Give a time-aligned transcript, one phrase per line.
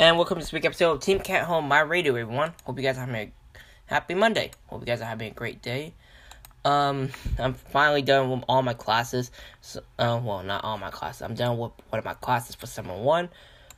[0.00, 2.54] And welcome to this week's episode of Team Cat Home My Radio, everyone.
[2.64, 3.32] Hope you guys are having a
[3.86, 4.52] happy Monday.
[4.68, 5.92] Hope you guys are having a great day.
[6.64, 9.32] Um, I'm finally done with all my classes.
[9.60, 11.22] So, uh, well, not all my classes.
[11.22, 13.28] I'm done with one of my classes for summer one.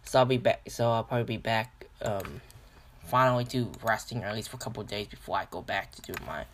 [0.05, 0.69] So I'll be back.
[0.69, 1.87] So I'll probably be back.
[2.03, 2.43] Um,
[3.11, 6.03] finally to resting, or at least for a couple days before I go back to
[6.03, 6.45] do my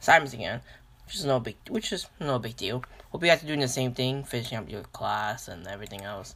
[0.00, 0.60] assignments again.
[1.04, 2.82] Which is no big, which is no big deal.
[3.14, 6.34] You guys are doing the same thing, finishing up your class and everything else.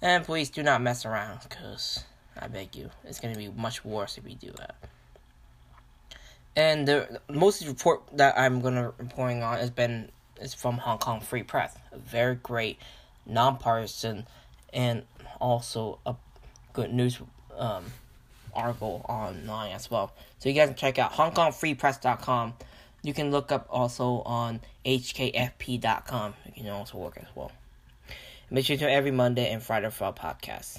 [0.00, 2.04] And please do not mess around, cause
[2.38, 4.76] I beg you, it's gonna be much worse if you do that.
[6.54, 10.10] And the most report that I'm gonna reporting on has been
[10.40, 12.78] is from Hong Kong Free Press, a very great,
[13.26, 14.26] nonpartisan,
[14.72, 15.02] and
[15.40, 16.14] also a
[16.72, 17.20] good news
[17.56, 17.84] um,
[18.56, 20.12] article online as well.
[20.38, 22.54] So you guys can check out HongKongFreePress.com.
[23.02, 26.34] You can look up also on HKFP.com.
[26.46, 27.52] You can also work as well.
[28.50, 30.78] Make sure to tune every Monday and Friday for our podcast.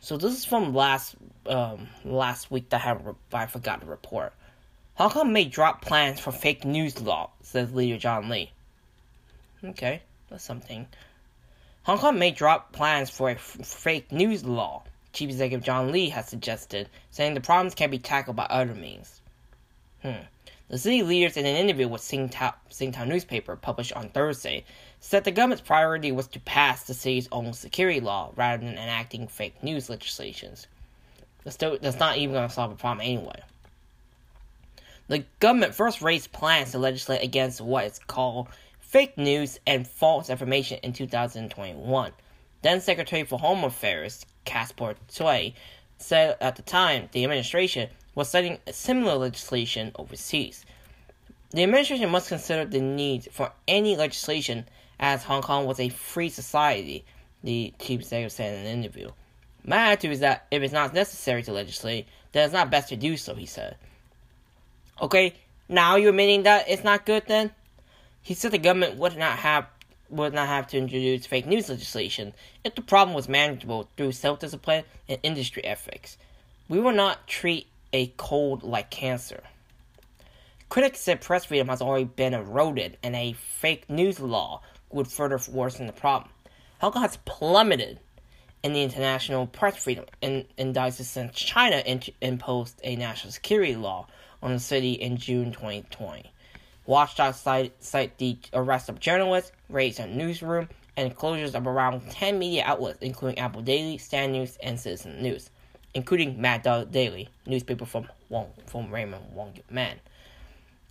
[0.00, 1.14] So this is from last
[1.46, 4.32] um, last week that I, have, I forgot to report.
[4.94, 8.50] Hong Kong may drop plans for fake news law, says leader John Lee.
[9.64, 10.86] Okay, that's something.
[11.84, 14.82] Hong Kong may drop plans for a f- fake news law,
[15.12, 19.20] Chief Executive John Lee has suggested, saying the problems can be tackled by other means.
[20.02, 20.24] Hmm.
[20.68, 24.64] The city leaders in an interview with Singtao, Singtao newspaper published on Thursday
[25.00, 29.28] said the government's priority was to pass the city's own security law rather than enacting
[29.28, 30.66] fake news legislations.
[31.44, 33.42] That's, still, that's not even going to solve the problem anyway.
[35.08, 38.48] The government first raised plans to legislate against what is called
[38.80, 42.12] fake news and false information in 2021.
[42.62, 45.54] Then Secretary for Home Affairs, Caspar Tsui,
[45.98, 50.64] said at the time the administration was studying similar legislation overseas.
[51.50, 54.66] The administration must consider the need for any legislation
[54.98, 57.04] as Hong Kong was a free society,
[57.42, 59.10] the chief executive said in an interview.
[59.64, 62.96] My attitude is that if it's not necessary to legislate, then it's not best to
[62.96, 63.76] do so, he said.
[65.00, 65.34] Okay,
[65.68, 67.50] now you're admitting that it's not good then?
[68.22, 69.66] He said the government would not have
[70.12, 74.84] would not have to introduce fake news legislation if the problem was manageable through self-discipline
[75.08, 76.16] and industry ethics.
[76.68, 79.42] We will not treat a cold like cancer.
[80.68, 85.40] Critics said press freedom has already been eroded and a fake news law would further
[85.50, 86.30] worsen the problem.
[86.80, 87.98] Hong Kong has plummeted
[88.62, 91.82] in the international press freedom indices since China
[92.20, 94.06] imposed a national security law
[94.42, 96.30] on the city in June 2020.
[96.84, 102.38] Watchdog cite, cite the arrest of journalists, raids on newsroom, and closures of around 10
[102.40, 105.50] media outlets, including Apple Daily, Stand News, and Citizen News,
[105.94, 109.96] including Mad Dog Daily, newspaper from Wong, from Raymond Wong Man.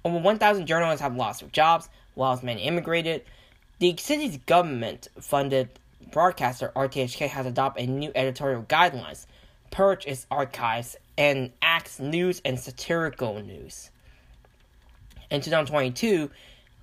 [0.06, 3.24] Over 1,000 journalists have lost their jobs, while as many immigrated.
[3.80, 5.70] The city's government-funded
[6.12, 9.26] broadcaster RTHK has adopted new editorial guidelines,
[9.72, 13.91] purge its archives, and acts news and satirical news
[15.32, 16.30] in 2022,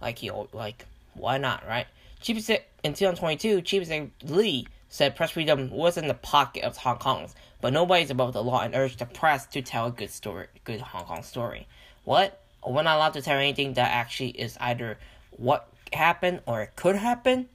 [0.01, 1.87] like he like why not, right?
[2.21, 2.49] Chief
[2.83, 3.89] in 2022, Chief
[4.25, 8.43] Lee said press freedom was in the pocket of Hong Kong's, but nobody's above the
[8.43, 11.69] law and urged the press to tell a good story, good Hong Kong story.
[12.05, 12.41] What?
[12.67, 14.99] We're not allowed to tell anything that actually is either
[15.31, 17.49] what happened or it could happen.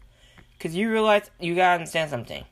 [0.59, 2.45] Cause you realize you gotta understand something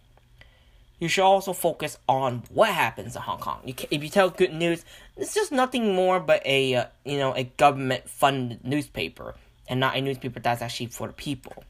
[1.02, 3.60] you should also focus on what happens in Hong Kong.
[3.66, 4.86] You can, if you tell good news,
[5.18, 9.34] it's just nothing more but a uh, you know a government funded newspaper
[9.68, 11.64] and not a newspaper that's actually for the people.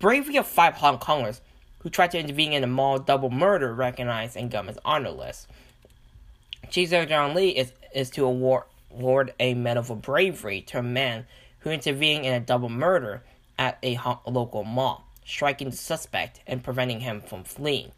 [0.00, 1.40] Bravery of five Hong Kongers
[1.78, 5.46] who tried to intervene in a mall double murder recognized in government's honor list.
[6.68, 11.26] Chief John Lee is, is to award, award a medal for bravery to a man
[11.60, 13.22] who intervened in a double murder
[13.56, 13.96] at a
[14.26, 17.92] local mall striking the suspect and preventing him from fleeing.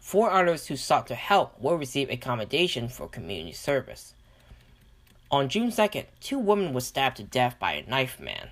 [0.00, 4.14] Four others who sought to help will receive accommodation for community service.
[5.30, 8.48] On June 2nd, two women were stabbed to death by a knife man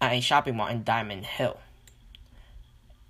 [0.00, 1.58] at a shopping mall in Diamond Hill.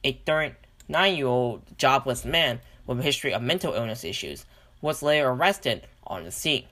[0.05, 4.47] A 39 year old jobless man with a history of mental illness issues
[4.81, 6.65] was later arrested on the scene.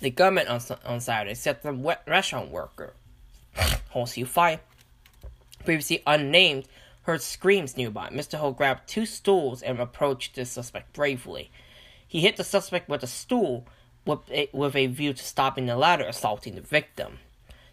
[0.00, 2.92] The government on, on Saturday said the restaurant worker,
[3.90, 4.60] Ho Xiu-fai,
[5.66, 6.66] previously unnamed,
[7.02, 8.08] heard screams nearby.
[8.08, 8.38] Mr.
[8.38, 11.50] Ho grabbed two stools and approached the suspect bravely.
[12.08, 13.66] He hit the suspect with a stool
[14.06, 17.18] with a, with a view to stopping the latter assaulting the victim.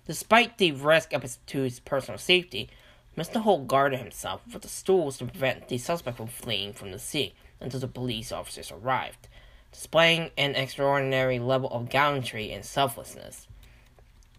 [0.05, 2.69] Despite the risk of his, to his personal safety,
[3.17, 3.41] Mr.
[3.41, 7.31] Ho guarded himself with the stools to prevent the suspect from fleeing from the scene
[7.61, 9.27] until the police officers arrived,
[9.71, 13.47] displaying an extraordinary level of gallantry and selflessness.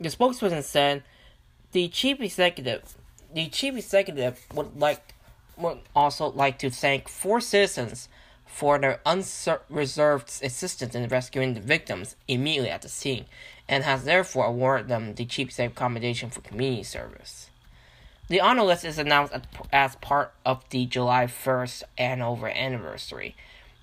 [0.00, 1.04] The spokesperson said
[1.70, 2.96] the chief executive
[3.34, 5.14] the chief executive would like
[5.56, 8.08] would also like to thank four citizens
[8.46, 13.26] for their unreserved assistance in rescuing the victims immediately at the scene,
[13.68, 17.50] and has therefore awarded them the Chief Executive Commendation for Community Service.
[18.28, 19.34] The honor list is announced
[19.72, 23.34] as part of the July 1st handover anniversary.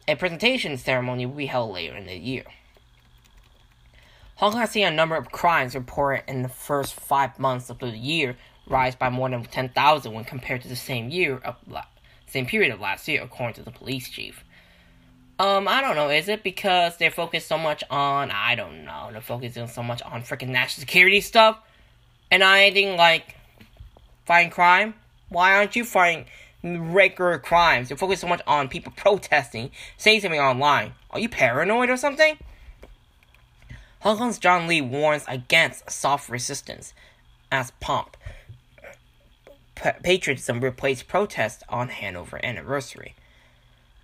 [0.08, 2.46] A presentation ceremony will be held later in the year.
[4.36, 7.80] Hong Kong has seen a number of crimes reported in the first five months of
[7.80, 8.38] the year
[8.72, 11.86] rise by more than 10,000 when compared to the same year of la-
[12.26, 14.44] same period of last year, according to the police chief.
[15.38, 16.10] Um, I don't know.
[16.10, 19.10] Is it because they're focused so much on I don't know.
[19.12, 21.60] They're focusing so much on freaking national security stuff,
[22.30, 23.36] and not anything like
[24.26, 24.94] fighting crime.
[25.30, 26.26] Why aren't you fighting
[26.64, 27.90] regular crimes?
[27.90, 30.94] You're focused so much on people protesting, saying something online.
[31.10, 32.38] Are you paranoid or something?
[34.02, 36.94] Hong Kong's John Lee warns against soft resistance
[37.52, 38.16] as pomp
[40.04, 43.16] patriotism replaced protest on handover anniversary.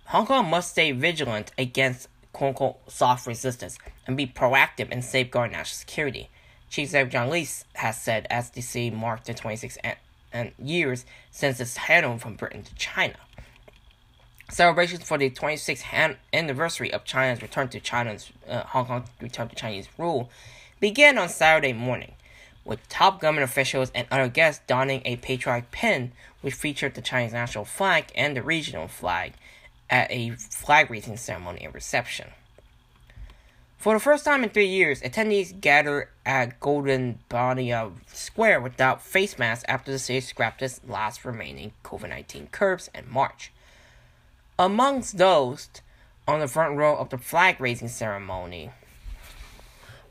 [0.06, 5.52] Hong Kong must stay vigilant against quote unquote soft resistance and be proactive in safeguarding
[5.52, 6.30] national security.
[6.70, 9.78] Chief Executive John Lee has said as the city marked the 26
[10.32, 13.16] an- years since its handover from Britain to China.
[14.50, 19.48] Celebrations for the 26th han- anniversary of China's return to China's uh, Hong Kong return
[19.48, 20.30] to Chinese rule
[20.80, 22.12] began on Saturday morning
[22.68, 26.12] with top government officials and other guests donning a patriotic pin
[26.42, 29.32] which featured the Chinese national flag and the regional flag
[29.88, 32.28] at a flag raising ceremony and reception.
[33.78, 39.38] For the first time in three years, attendees gathered at Golden Bauhinia Square without face
[39.38, 43.50] masks after the city scrapped its last remaining COVID 19 curbs in March.
[44.58, 45.70] Amongst those
[46.26, 48.70] on the front row of the flag raising ceremony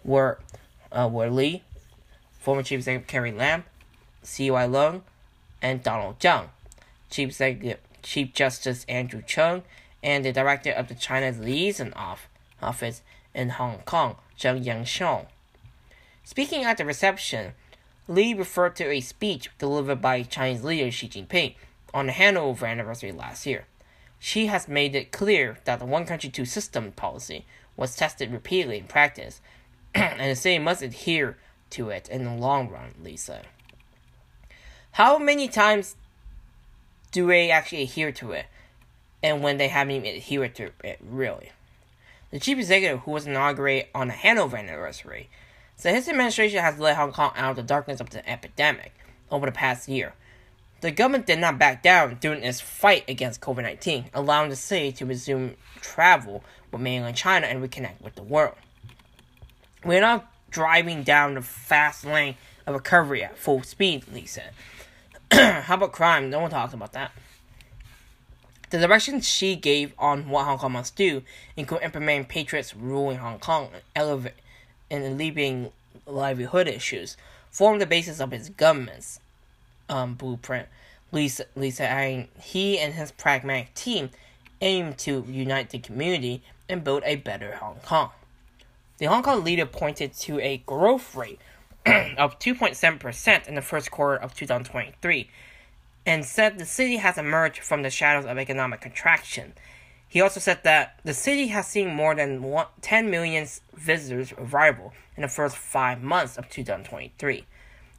[0.04, 0.40] were,
[0.92, 1.64] uh, were Lee,
[2.48, 3.66] former Chief Executive Carrie Lam,
[4.24, 5.02] CY Leung,
[5.62, 6.48] and Donald Tsang.
[7.10, 7.38] Chief
[8.02, 9.64] Chief Justice Andrew Cheung
[10.02, 11.94] and the Director of the China's Liaison
[12.62, 13.02] Office
[13.36, 15.26] in Hong Kong, Zheng Yanxiong.
[16.24, 17.52] Speaking at the reception,
[18.08, 21.56] Lee referred to a speech delivered by Chinese leader Xi Jinping
[21.94, 23.66] on the handover anniversary last year.
[24.20, 27.46] Xi has made it clear that the one country, two system policy
[27.76, 29.42] was tested repeatedly in practice,
[29.94, 31.36] and the city must adhere
[31.72, 33.42] to it in the long run, Lisa.
[34.92, 35.96] How many times
[37.12, 38.46] do they actually adhere to it?
[39.22, 41.52] And when they haven't even adhered to it, really.
[42.32, 45.30] The chief executive, who was inaugurated on the handover anniversary,
[45.76, 48.94] said his administration has led Hong Kong out of the darkness of the epidemic
[49.32, 50.14] over the past year.
[50.82, 54.92] The government did not back down during its fight against COVID 19, allowing the city
[54.94, 58.56] to resume travel with mainland China and reconnect with the world.
[59.84, 62.34] We're not driving down the fast lane
[62.66, 64.50] of recovery at full speed, Lee said.
[65.32, 66.32] How about crime?
[66.32, 67.12] No one talks about that.
[68.72, 71.22] The directions Xi gave on what Hong Kong must do
[71.56, 74.34] include implementing patriots rule in Hong Kong and, elevate,
[74.90, 75.72] and alleviating
[76.08, 77.18] livelihood issues,
[77.52, 79.20] form the basis of his government's
[79.88, 80.68] um, blueprint.
[81.12, 84.10] Lisa, Lisa adding, he and his pragmatic team
[84.62, 88.10] aim to unite the community and build a better Hong Kong.
[88.98, 91.40] The Hong Kong leader pointed to a growth rate
[91.86, 95.30] of 2.7% in the first quarter of 2023
[96.08, 99.54] and said the city has emerged from the shadows of economic contraction.
[100.08, 102.44] He also said that the city has seen more than
[102.82, 107.46] 10 million visitors arrival in the first five months of 2023,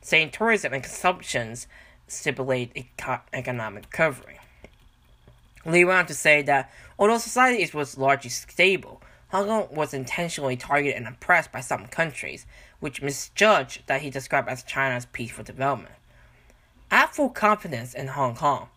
[0.01, 1.69] saying tourism and consumptions
[2.09, 4.41] stipulate eco- economic recovery.
[5.65, 8.98] Lee went on to say that although society was largely stable,
[9.31, 12.47] Hong Kong was intentionally targeted and oppressed by some countries,
[12.81, 15.95] which misjudged that he described as China's peaceful development.
[16.91, 18.69] I have full confidence in Hong Kong,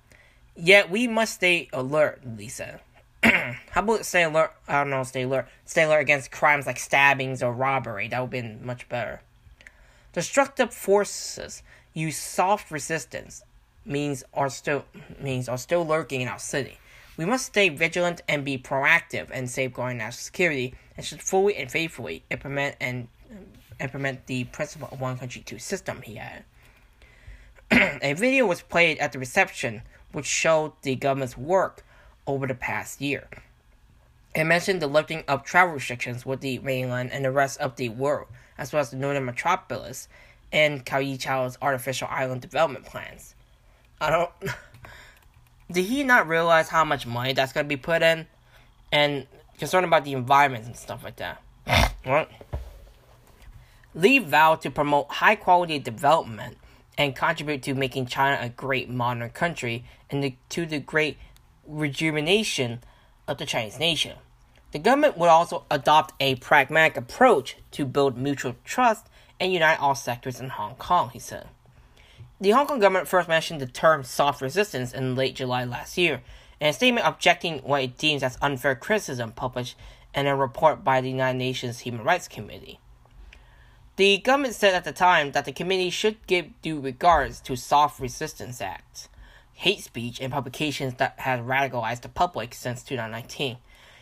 [0.55, 2.81] yet we must stay alert, Lee said.
[3.23, 4.53] How about stay alert?
[4.67, 5.47] I don't know, stay alert.
[5.65, 8.09] Stay alert against crimes like stabbings or robbery.
[8.09, 9.21] That would have been much better.
[10.11, 13.43] Destructive forces use soft resistance
[13.85, 14.85] means are still
[15.21, 16.77] means are still lurking in our city.
[17.17, 21.69] We must stay vigilant and be proactive in safeguarding national security and should fully and
[21.69, 23.45] faithfully implement and um,
[23.79, 26.43] implement the principle of one country, two system, he added.
[28.01, 31.85] a video was played at the reception which showed the government's work
[32.27, 33.27] over the past year.
[34.33, 37.89] It mentioned the lifting of travel restrictions with the mainland and the rest of the
[37.89, 38.27] world,
[38.57, 40.07] as well as the northern metropolis
[40.51, 43.35] and Kaohsiung's artificial island development plans.
[43.99, 44.31] I don't.
[45.71, 48.27] Did he not realize how much money that's going to be put in?
[48.91, 51.41] And concerned about the environment and stuff like that.
[52.03, 52.29] what?
[53.93, 56.57] Lee vowed to promote high quality development
[56.97, 61.17] and contribute to making China a great modern country and the, to the great
[61.65, 62.81] rejuvenation
[63.27, 64.17] of the Chinese nation.
[64.71, 69.07] The government would also adopt a pragmatic approach to build mutual trust
[69.39, 71.47] and unite all sectors in Hong Kong, he said.
[72.41, 76.23] The Hong Kong government first mentioned the term soft resistance in late July last year,
[76.59, 79.77] in a statement objecting what it deems as unfair criticism published
[80.15, 82.79] in a report by the United Nations Human Rights Committee.
[83.97, 87.99] The government said at the time that the committee should give due regards to soft
[87.99, 89.07] resistance acts,
[89.53, 93.57] hate speech, and publications that had radicalized the public since 2019.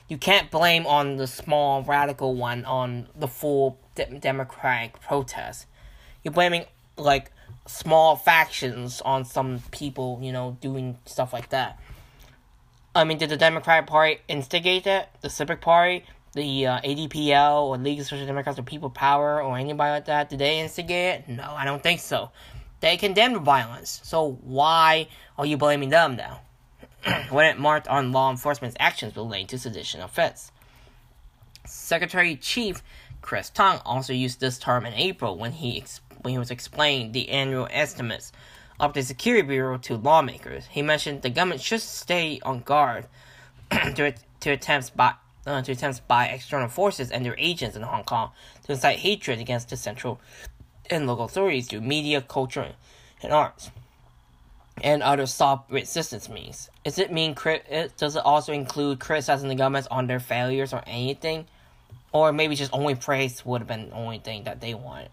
[0.07, 5.65] You can't blame on the small radical one on the full de- democratic protest.
[6.23, 6.63] You're blaming
[6.95, 7.33] like
[7.69, 11.79] small factions on some people, you know, doing stuff like that.
[12.95, 15.21] I mean, did the Democratic Party instigate that?
[15.21, 16.03] The Civic Party?
[16.33, 20.29] the uh, ADPL or League of Social Democrats or People Power or anybody like that,
[20.29, 21.29] did they instigate it?
[21.29, 22.31] No, I don't think so.
[22.81, 23.99] They condemned the violence.
[24.03, 25.07] So why
[25.37, 26.41] are you blaming them now?
[27.29, 30.51] when it marked on law enforcement's actions relating to sedition offense.
[31.65, 32.83] Secretary Chief
[33.21, 37.11] Chris Tang also used this term in April when he ex- when he was explaining
[37.11, 38.31] the annual estimates
[38.79, 40.65] of the Security Bureau to lawmakers.
[40.67, 43.07] He mentioned the government should stay on guard
[43.71, 45.13] to, to attempts by
[45.45, 48.31] uh, to attempts by external forces and their agents in Hong Kong
[48.65, 50.19] to incite hatred against the central
[50.89, 52.73] and local authorities through media, culture,
[53.23, 53.71] and arts,
[54.83, 56.69] and other soft resistance means.
[56.83, 57.35] Does it mean
[57.97, 61.47] does it also include criticizing the governments on their failures or anything,
[62.11, 65.09] or maybe just only praise would have been the only thing that they wanted?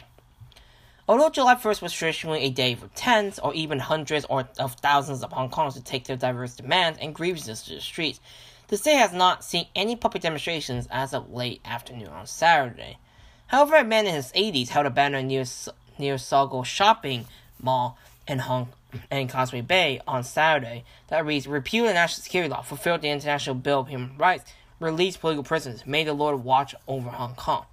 [1.08, 5.22] Although July 1st was traditionally a day for tens or even hundreds or of thousands
[5.22, 8.18] of Hong Kongers to take their diverse demands and grievances to the streets,
[8.66, 12.98] the state has not seen any public demonstrations as of late afternoon on Saturday.
[13.46, 15.44] However, a man in his 80s held a banner near
[15.96, 17.26] near Sogo Shopping
[17.62, 17.96] Mall
[18.26, 18.70] in Hong
[19.08, 23.54] in Causeway Bay on Saturday that reads: "Repeal the national security law, fulfill the International
[23.54, 27.66] Bill of Human Rights, release political prisoners, may the Lord watch over Hong Kong."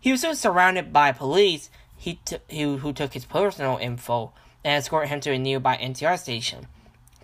[0.00, 4.32] He was soon surrounded by police he t- who, who took his personal info
[4.64, 6.66] and escorted him to a nearby MTR station.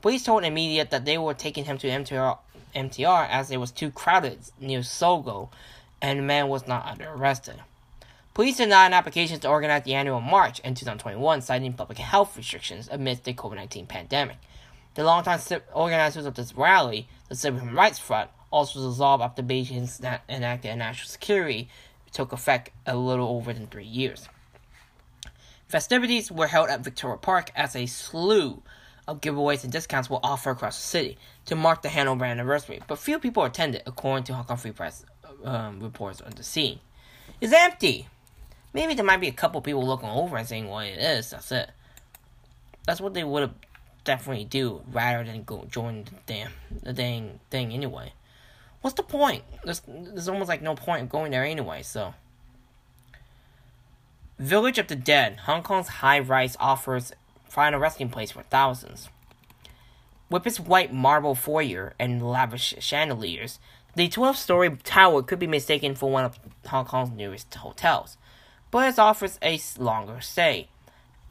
[0.03, 2.39] Police told the media that they were taking him to MTR
[2.75, 5.49] MTR as it was too crowded near Sogo,
[6.03, 7.63] and the man was not under arrested.
[8.35, 12.89] Police denied an application to organize the annual march in 2021, citing public health restrictions
[12.91, 14.39] amidst the COVID 19 pandemic.
[14.95, 15.41] The longtime
[15.73, 21.69] organizers of this rally, the Civil Rights Front, also dissolved after Beijing's enacted national security
[22.15, 24.29] took effect a little over than three years.
[25.75, 28.63] Festivities were held at Victoria Park as a slew
[29.09, 32.97] of giveaways and discounts were offered across the city to mark the handover anniversary, but
[32.97, 35.05] few people attended, according to Hong Kong Free Press
[35.43, 36.79] um, reports on the scene.
[37.41, 38.07] It's empty.
[38.73, 41.31] Maybe there might be a couple people looking over and saying what it is.
[41.31, 41.69] That's it.
[42.87, 43.55] That's what they would have
[44.05, 46.53] definitely do rather than go join the damn
[46.85, 48.13] the dang thing anyway.
[48.81, 49.43] What's the point?
[49.65, 51.83] There's there's almost like no point in going there anyway.
[51.83, 52.15] So.
[54.39, 57.13] Village of the Dead, Hong Kong's high rise offers
[57.49, 59.09] final resting place for thousands.
[60.29, 63.61] With its white marble foyer and lavish chandeliers,
[63.95, 68.17] the 12 story tower could be mistaken for one of Hong Kong's newest hotels,
[68.73, 70.69] but it offers a longer stay,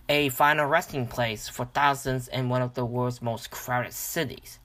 [0.08, 4.60] a final resting place for thousands in one of the world's most crowded cities.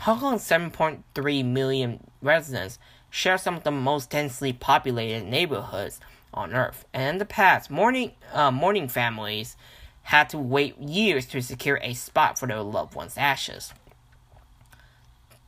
[0.00, 2.78] Hong Kong's 7.3 million residents
[3.08, 6.00] share some of the most densely populated neighborhoods
[6.34, 9.56] on Earth, and in the past, mourning, uh, mourning families
[10.02, 13.72] had to wait years to secure a spot for their loved one's ashes.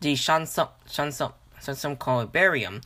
[0.00, 2.80] The Shan Sum, Shansum, Columbarium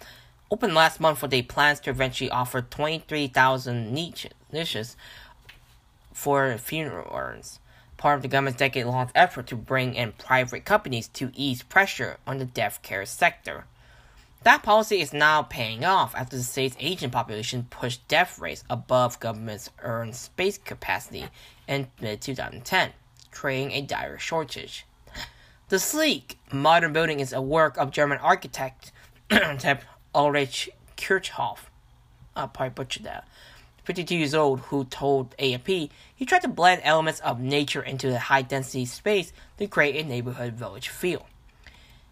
[0.51, 4.97] opened last month with a plans to eventually offer 23,000 niches
[6.13, 7.59] for funeral urns,
[7.97, 12.37] part of the government's decade-long effort to bring in private companies to ease pressure on
[12.39, 13.65] the death care sector.
[14.45, 19.21] That policy is now paying off after the state's aging population pushed death rates above
[19.21, 21.27] government's urn space capacity
[21.69, 22.91] in mid 2010,
[23.31, 24.85] creating a dire shortage.
[25.69, 28.91] The sleek, modern building is a work of German architect
[30.15, 31.59] Ulrich Kirchhoff.
[32.35, 33.29] I probably butchered that.
[33.85, 38.19] 52 years old, who told AFP he tried to blend elements of nature into the
[38.19, 41.27] high density space to create a neighborhood village feel.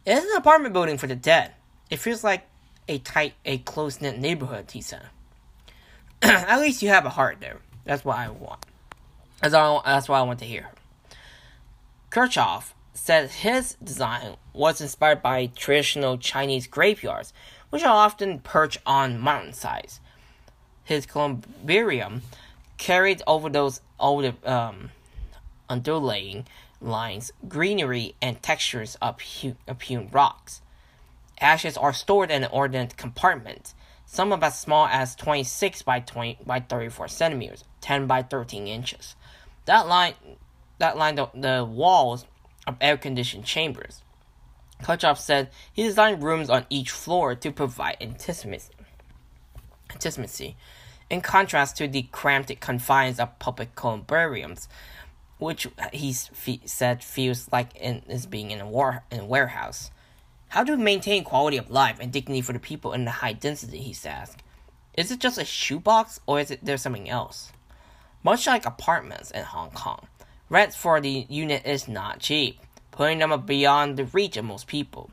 [0.07, 1.55] It is an apartment building for the dead.
[1.91, 2.47] It feels like
[2.89, 5.07] a tight, a close knit neighborhood, said.
[6.23, 7.59] At least you have a heart there.
[7.85, 8.65] That's what I want.
[9.41, 9.83] That's all.
[9.85, 10.69] That's what I want to hear.
[12.11, 17.33] Kirchhoff said his design was inspired by traditional Chinese graveyards,
[17.71, 20.01] which are often perched on mountainsides.
[20.85, 22.23] His columbarium
[22.77, 24.91] carried over those old um,
[26.81, 30.61] lines, greenery, and textures of, hewn, of hewn rocks.
[31.41, 36.41] Ashes are stored in an ordnance compartment, some of as small as 26 by 20
[36.45, 39.17] by 34 centimeters, 10 by 13 inches.
[39.65, 40.15] That line,
[40.79, 42.27] that line the, the walls
[42.67, 44.03] of air-conditioned chambers.
[44.83, 48.73] Kirchhoff said he designed rooms on each floor to provide intimacy.
[49.93, 50.57] intimacy.
[51.09, 54.69] In contrast to the cramped confines of public columbariums,
[55.39, 59.91] which he said feels like in, is being in a, war, in a warehouse.
[60.51, 63.79] How we maintain quality of life and dignity for the people in the high density?
[63.79, 64.43] He asked.
[64.99, 67.53] Is it just a shoebox or is it there something else?
[68.25, 70.09] Much like apartments in Hong Kong,
[70.49, 75.13] rent for the unit is not cheap, putting them beyond the reach of most people.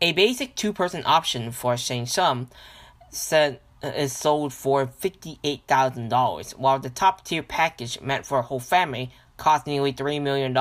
[0.00, 7.22] A basic two-person option for Sheng said uh, is sold for $58,000, while the top
[7.22, 10.54] tier package meant for a whole family costs nearly $3 million,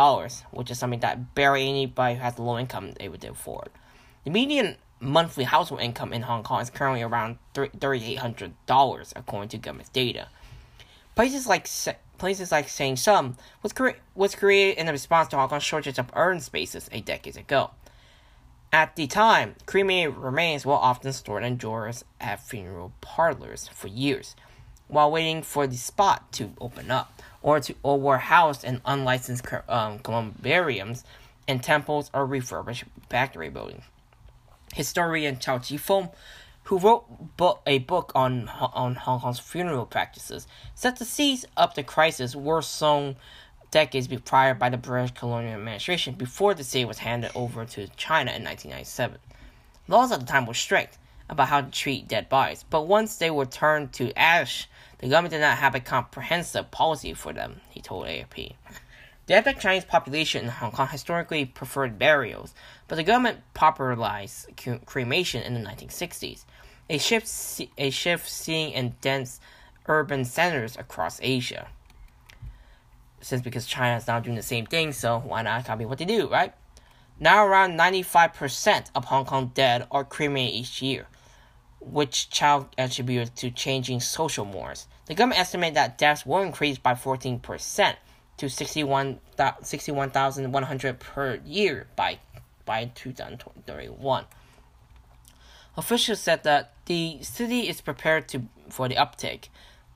[0.51, 3.69] which is something that barely anybody who has low income able to afford.
[4.23, 9.93] The median monthly household income in Hong Kong is currently around $3,800, according to government
[9.93, 10.27] data.
[11.15, 11.67] Places like
[12.17, 16.09] places like Sheng Sum was, cre- was created in response to Hong Kong's shortage of
[16.13, 17.71] urn spaces a decade ago.
[18.71, 24.35] At the time, cremated remains were often stored in drawers at funeral parlors for years,
[24.87, 29.45] while waiting for the spot to open up, or to or were housed in unlicensed
[29.67, 31.03] um, columbariums
[31.47, 33.83] and temples or refurbished factory buildings.
[34.73, 36.09] Historian Chao Chi-feng,
[36.63, 37.05] who wrote
[37.37, 42.35] bo- a book on on Hong Kong's funeral practices, said the seeds of the crisis
[42.35, 43.15] were sown
[43.71, 48.31] decades prior by the British colonial administration before the city was handed over to China
[48.31, 49.17] in 1997.
[49.87, 50.97] Laws at the time were strict
[51.29, 55.31] about how to treat dead bodies, but once they were turned to ash, the government
[55.31, 58.53] did not have a comprehensive policy for them, he told AFP.
[59.27, 62.53] The ethnic Chinese population in Hong Kong historically preferred burials,
[62.87, 64.49] but the government popularized
[64.85, 66.45] cremation in the 1960s,
[66.89, 69.39] a shift, a shift seen in dense
[69.87, 71.67] urban centers across Asia
[73.25, 76.05] since because China is now doing the same thing, so why not copy what they
[76.05, 76.53] do, right?
[77.19, 81.07] Now around 95% of Hong Kong dead are cremated each year,
[81.85, 84.87] which Chao attributed to changing social mores.
[85.05, 87.95] The government estimated that deaths will increase by 14%
[88.37, 92.19] to 61,100 per year by,
[92.65, 94.25] by 2031.
[95.77, 99.49] Officials said that the city is prepared to for the uptick,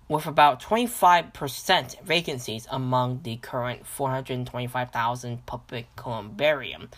[0.08, 6.89] with about 25% vacancies among the current 425,000 public columbarium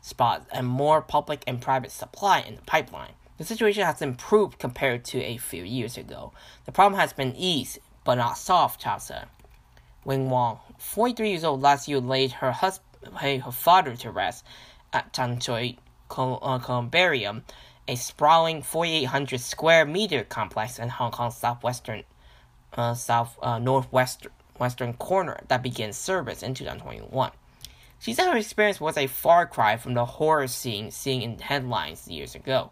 [0.00, 3.12] spots and more public and private supply in the pipeline.
[3.40, 6.34] The situation has improved compared to a few years ago.
[6.66, 9.28] The problem has been eased, but not solved, Chao said.
[10.04, 14.44] Wing Wong, 43 years old, last year laid her husband, her father to rest
[14.92, 15.78] at Chan Choi
[16.10, 17.44] uh, Columbarium,
[17.88, 22.04] a sprawling 4,800 square meter complex in Hong Kong's southwestern
[22.74, 24.26] uh, south uh, northwest
[24.58, 27.30] western corner that began service in 2021.
[28.00, 32.06] She said her experience was a far cry from the horror scene seen in headlines
[32.06, 32.70] years ago.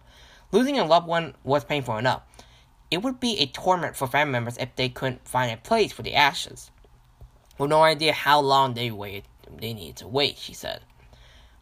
[0.50, 2.22] Losing a loved one was painful enough.
[2.90, 6.02] It would be a torment for family members if they couldn't find a place for
[6.02, 6.70] the ashes.
[7.58, 9.24] With no idea how long they waited,
[9.58, 10.80] they needed to wait, she said.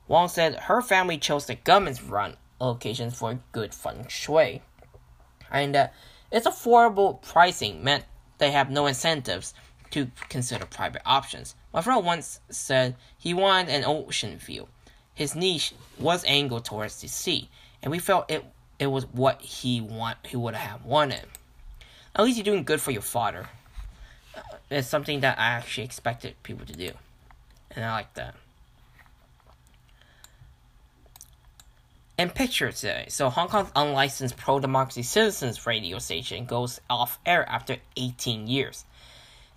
[0.07, 4.63] Wong said her family chose the government's run locations for good feng shui,
[5.51, 5.89] and uh,
[6.31, 8.05] its affordable pricing meant
[8.39, 9.53] they have no incentives
[9.91, 11.57] to consider private options.
[11.73, 14.69] My friend once said he wanted an ocean view.
[15.13, 17.51] His niche was angled towards the sea,
[17.83, 18.45] and we felt it
[18.79, 21.27] it was what he want he would have wanted.
[22.15, 23.49] At least you're doing good for your father.
[24.37, 26.93] Uh, it's something that I actually expected people to do,
[27.71, 28.35] and I like that.
[32.19, 33.07] And picture today.
[33.09, 38.87] So Hong Kong's unlicensed pro-democracy citizens radio station goes off air after 18 years.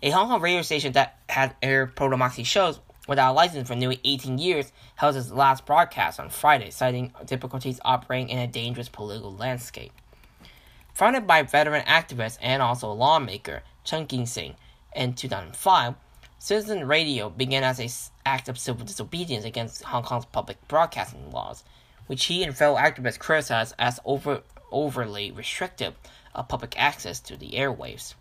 [0.04, 4.00] A Hong Kong radio station that had aired pro-democracy shows without a license for nearly
[4.06, 9.34] 18 years, held his last broadcast on Friday, citing difficulties operating in a dangerous political
[9.34, 9.92] landscape.
[10.94, 14.54] Founded by veteran activist and also lawmaker Chen Guangxing
[14.96, 15.96] in 2005,
[16.38, 17.90] Citizen Radio began as an
[18.26, 21.64] act of civil disobedience against Hong Kong's public broadcasting laws,
[22.06, 25.96] which he and fellow activists criticized as over, overly restrictive
[26.36, 28.14] of public access to the airwaves.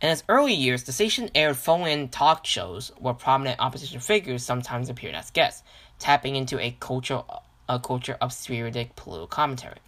[0.00, 4.88] In its early years, the station aired phone-in talk shows where prominent opposition figures sometimes
[4.88, 5.64] appeared as guests,
[5.98, 7.22] tapping into a culture,
[7.68, 9.78] a culture of spirited political commentary.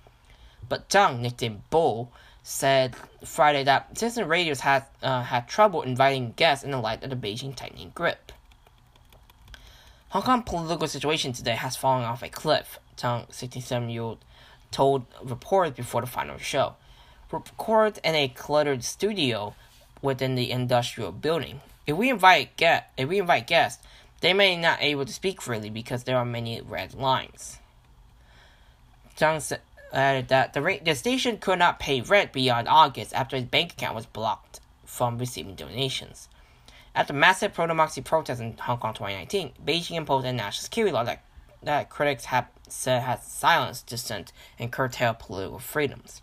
[0.68, 2.10] But Zhang, nicknamed Bull,
[2.42, 7.10] said Friday that citizen radios had uh, had trouble inviting guests in the light of
[7.10, 8.32] the Beijing tightening grip.
[10.08, 14.18] Hong Kong political situation today has fallen off a cliff, Zhang, 67-year-old,
[14.72, 16.74] told reporters before the final show.
[17.30, 19.54] Recorded in a cluttered studio
[20.02, 21.60] within the industrial building.
[21.86, 23.82] If we invite get if we invite guests,
[24.20, 27.58] they may not able to speak freely because there are many red lines.
[29.16, 29.60] Said,
[29.92, 33.94] added that the, the station could not pay rent beyond August after his bank account
[33.94, 36.28] was blocked from receiving donations.
[36.94, 41.22] After massive pro-democracy protests in Hong Kong 2019, Beijing imposed a national security law that,
[41.62, 46.22] that critics have said has silenced dissent and curtailed political freedoms.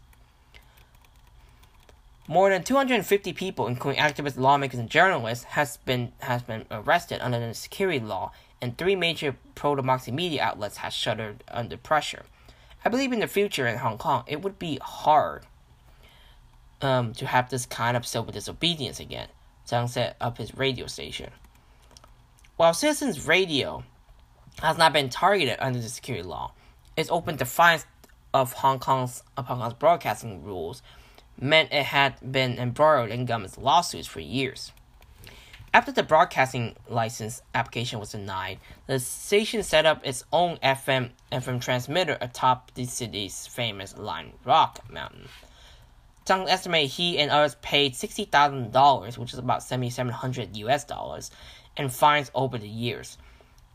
[2.28, 7.40] More than 250 people, including activists, lawmakers, and journalists, has been has been arrested under
[7.40, 12.24] the security law, and three major pro-democracy media outlets have shuttered under pressure.
[12.84, 15.46] I believe in the future in Hong Kong, it would be hard
[16.82, 19.30] um, to have this kind of civil disobedience again,
[19.66, 21.32] Zhang said of his radio station.
[22.58, 23.84] While Citizens Radio
[24.62, 26.52] has not been targeted under the security law,
[26.98, 27.86] its open defiance
[28.34, 30.82] of Hong Kong's of Hong Kong's broadcasting rules
[31.40, 34.72] meant it had been embroiled in government lawsuits for years.
[35.74, 41.62] After the broadcasting license application was denied, the station set up its own FM FM
[41.62, 45.28] transmitter atop the city's famous Lion Rock Mountain.
[46.26, 50.56] Zhang estimated he and others paid sixty thousand dollars, which is about seventy seven hundred
[50.58, 51.32] US dollars,
[51.78, 53.18] in fines over the years.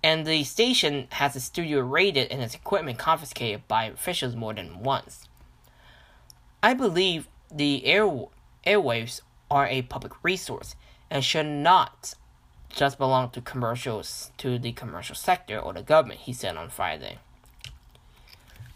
[0.02, 4.80] And the station has its studio raided and its equipment confiscated by officials more than
[4.80, 5.28] once.
[6.62, 8.08] I believe the air,
[8.66, 10.74] airwaves are a public resource
[11.10, 12.14] and should not
[12.70, 17.18] just belong to commercials to the commercial sector or the government, he said on Friday.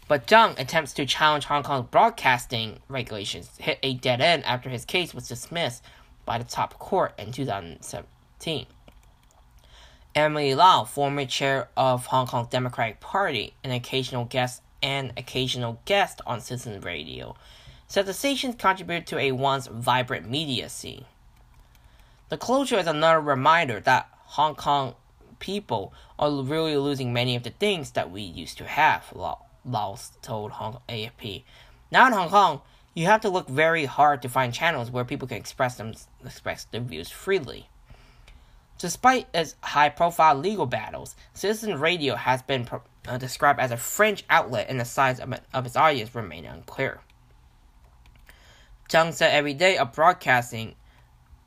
[0.07, 4.85] But Zhang attempts to challenge Hong Kong's broadcasting regulations hit a dead end after his
[4.85, 5.83] case was dismissed
[6.25, 8.67] by the top court in 2017.
[10.15, 16.21] Emily Lau, former chair of Hong Kong Democratic Party, an occasional guest and occasional guest
[16.25, 17.35] on Citizen Radio,
[18.13, 21.05] station contributed to a once vibrant media scene.
[22.29, 24.95] The closure is another reminder that Hong Kong
[25.39, 29.13] people are really losing many of the things that we used to have,
[29.65, 31.43] Laos told Hong AFP.
[31.91, 32.61] Now in Hong Kong,
[32.93, 35.93] you have to look very hard to find channels where people can express them
[36.25, 37.69] express their views freely.
[38.79, 44.23] Despite its high-profile legal battles, Citizen Radio has been pro- uh, described as a fringe
[44.29, 46.99] outlet, and the size of, of its audience remain unclear.
[48.89, 50.75] Zhang said every day of broadcasting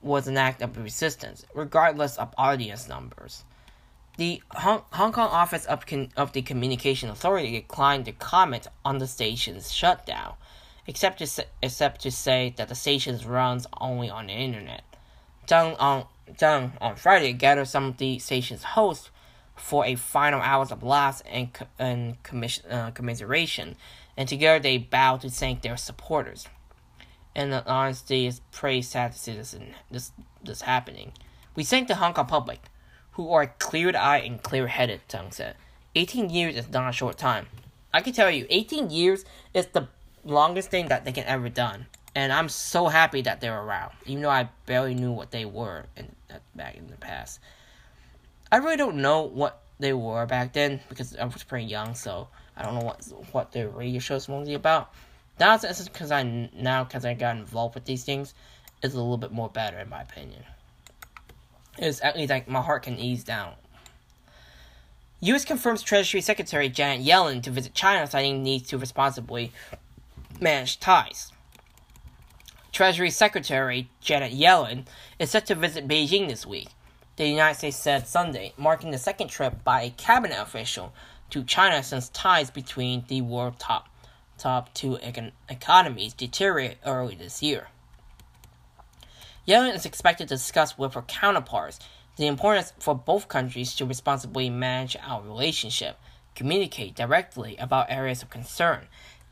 [0.02, 3.44] was an act of resistance, regardless of audience numbers.
[4.18, 5.84] The Hong, Kong Office of,
[6.18, 10.34] of the Communication Authority declined to comment on the station's shutdown,
[10.86, 14.82] except to, say, except to say that the station runs only on the internet.
[15.46, 19.10] Zhang on, Zhang on Friday gathered some of the station's hosts
[19.56, 21.48] for a final hours of laughs and,
[21.78, 22.16] and
[22.70, 23.76] uh, commiseration,
[24.18, 26.46] and together they bowed to thank their supporters
[27.34, 30.12] and the honesty is pretty sad to see this in, this
[30.42, 31.12] this happening.
[31.54, 32.60] We thank the Hong Kong public,
[33.12, 35.02] who are clear-eyed and clear-headed.
[35.08, 35.56] Zhang said,
[35.94, 37.46] "18 years is not a short time.
[37.92, 39.88] I can tell you, 18 years is the
[40.24, 44.22] longest thing that they can ever done, and I'm so happy that they're around, even
[44.22, 47.40] though I barely knew what they were in, uh, back in the past.
[48.52, 52.28] I really don't know what they were back then because I was pretty young, so
[52.56, 54.92] I don't know what what the radio show is mostly about."
[55.40, 56.22] Now it's because I
[56.54, 58.34] now because I got involved with these things,
[58.82, 60.44] it's a little bit more better in my opinion.
[61.78, 63.54] It's at least like my heart can ease down.
[65.20, 65.46] U.S.
[65.46, 69.52] confirms Treasury Secretary Janet Yellen to visit China, citing needs to responsibly
[70.40, 71.32] manage ties.
[72.72, 74.86] Treasury Secretary Janet Yellen
[75.18, 76.68] is set to visit Beijing this week.
[77.16, 80.92] The United States said Sunday, marking the second trip by a cabinet official
[81.30, 83.89] to China since ties between the world top
[84.40, 87.68] top two econ- economies deteriorate early this year.
[89.46, 91.78] Yellen is expected to discuss with her counterparts,
[92.16, 95.98] the importance for both countries to responsibly manage our relationship,
[96.34, 98.86] communicate directly about areas of concern,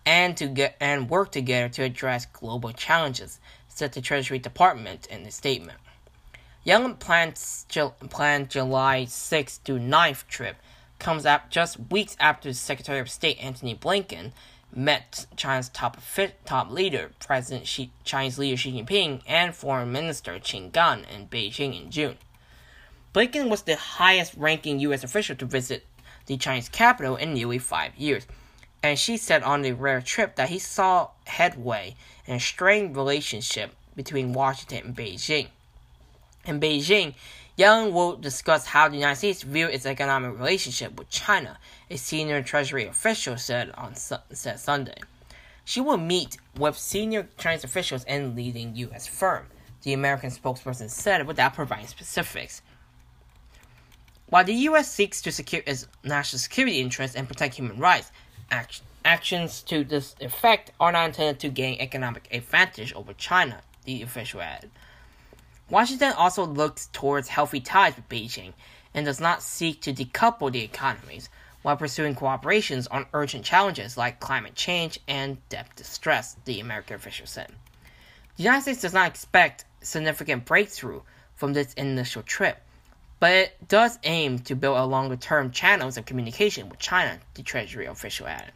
[0.04, 5.22] and to get and work together to address global challenges, said the Treasury Department in
[5.26, 5.78] a statement.
[6.64, 7.66] Young plans
[8.10, 10.56] planned July 6th to 9th trip
[10.98, 14.32] comes up just weeks after Secretary of State Antony Blinken
[14.74, 15.98] met China's top
[16.44, 21.80] top leader, President Xi, Chinese leader Xi Jinping, and Foreign Minister Qin Gang in Beijing
[21.80, 22.16] in June.
[23.14, 25.02] Blinken was the highest-ranking U.S.
[25.02, 25.86] official to visit
[26.26, 28.26] the Chinese capital in nearly five years,
[28.82, 33.74] and she said on the rare trip that he saw headway in a strained relationship
[33.96, 35.48] between Washington and Beijing.
[36.44, 37.14] In Beijing,
[37.58, 41.58] Yang will discuss how the United States view its economic relationship with China,
[41.90, 45.00] a senior Treasury official said on said Sunday.
[45.64, 49.08] She will meet with senior Chinese officials and leading U.S.
[49.08, 49.46] firm,
[49.82, 52.62] the American spokesperson said without providing specifics.
[54.28, 54.88] While the U.S.
[54.88, 58.12] seeks to secure its national security interests and protect human rights,
[58.52, 64.02] act- actions to this effect are not intended to gain economic advantage over China, the
[64.02, 64.70] official added.
[65.70, 68.54] Washington also looks towards healthy ties with Beijing
[68.94, 71.28] and does not seek to decouple the economies
[71.62, 77.26] while pursuing cooperations on urgent challenges like climate change and debt distress, the American official
[77.26, 77.50] said.
[78.36, 81.02] The United States does not expect significant breakthrough
[81.34, 82.62] from this initial trip,
[83.20, 87.42] but it does aim to build a longer term channels of communication with China, the
[87.42, 88.52] Treasury official added.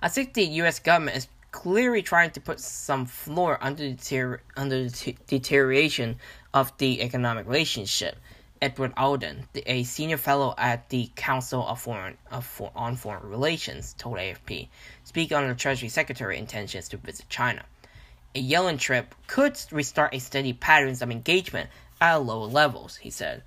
[0.00, 5.16] I think the US government is clearly trying to put some floor under under the
[5.28, 6.16] deterioration
[6.52, 8.16] of the economic relationship.
[8.60, 14.18] Edward Alden, a senior fellow at the Council of Foreign of on Foreign Relations, told
[14.18, 14.68] AFP,
[15.02, 17.64] speaking on the Treasury Secretary intentions to visit China.
[18.36, 23.42] A Yellen trip could restart a steady pattern of engagement at lower levels, he said,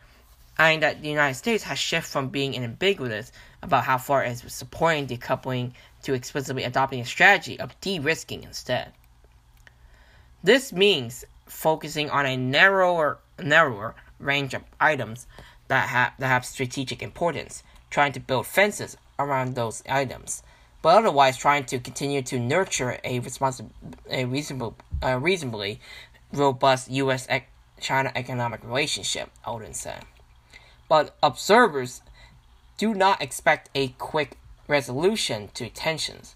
[0.57, 4.53] adding that the United States has shifted from being ambiguous about how far it is
[4.53, 5.71] supporting decoupling
[6.05, 8.93] to explicitly adopting a strategy of de risking instead.
[10.43, 15.25] This means focusing on a narrower, narrower range of items
[15.67, 20.43] that have, that have strategic importance, trying to build fences around those items,
[20.83, 23.69] but otherwise trying to continue to nurture a, responsi-
[24.09, 25.79] a reasonable, a reasonably
[26.31, 27.27] robust U.S.
[27.79, 30.03] China economic relationship, Alden said.
[30.87, 32.01] But observers
[32.77, 36.35] do not expect a quick resolution to tensions.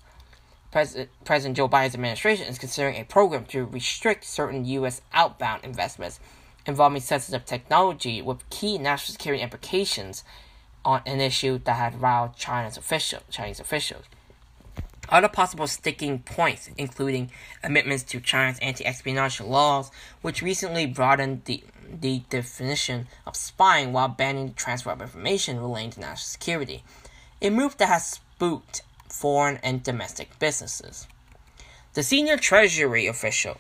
[0.72, 5.02] President, President Joe Biden's administration is considering a program to restrict certain U.S.
[5.14, 6.20] outbound investments
[6.66, 10.24] involving sensitive technology with key national security implications
[10.86, 14.06] on an issue that had riled China's official, Chinese officials.
[15.10, 17.32] Other possible sticking points, including
[17.64, 19.90] amendments to China's anti-espionage laws,
[20.22, 25.90] which recently broadened the, the definition of spying while banning the transfer of information relating
[25.92, 26.84] to national security,
[27.42, 31.08] a move that has spooked foreign and domestic businesses.
[31.94, 33.58] The senior Treasury official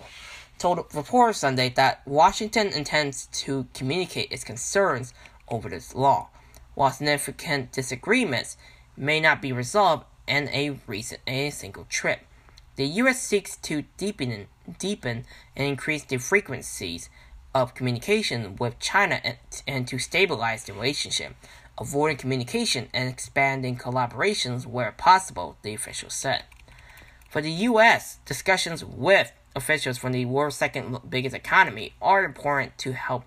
[0.58, 5.13] told reporters Sunday that Washington intends to communicate its concerns
[5.48, 6.30] over this law,
[6.76, 8.58] while significant disagreements
[8.96, 12.20] may not be resolved in a recent a single trip.
[12.76, 13.22] The U.S.
[13.22, 17.10] seeks to deepen, deepen and increase the frequencies
[17.54, 19.38] of communication with China and,
[19.68, 21.36] and to stabilize the relationship,
[21.80, 26.44] avoiding communication and expanding collaborations where possible, the official said.
[27.30, 32.94] For the U.S., discussions with officials from the world's second biggest economy are important to
[32.94, 33.24] help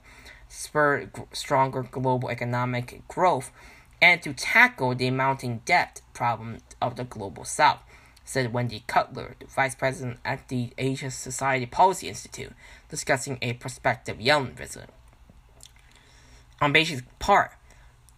[0.49, 3.51] spur stronger global economic growth
[4.01, 7.79] and to tackle the mounting debt problem of the global south,
[8.25, 12.53] said Wendy Cutler, the vice president at the Asia Society Policy Institute,
[12.88, 14.91] discussing a prospective Yellen visit.
[16.61, 17.53] On Beijing's part,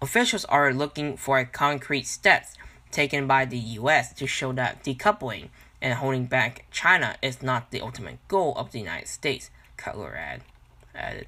[0.05, 2.59] Officials are looking for concrete steps
[2.91, 4.13] taken by the U.S.
[4.13, 5.49] to show that decoupling
[5.81, 10.15] and holding back China is not the ultimate goal of the United States, Cutler
[10.95, 11.27] added.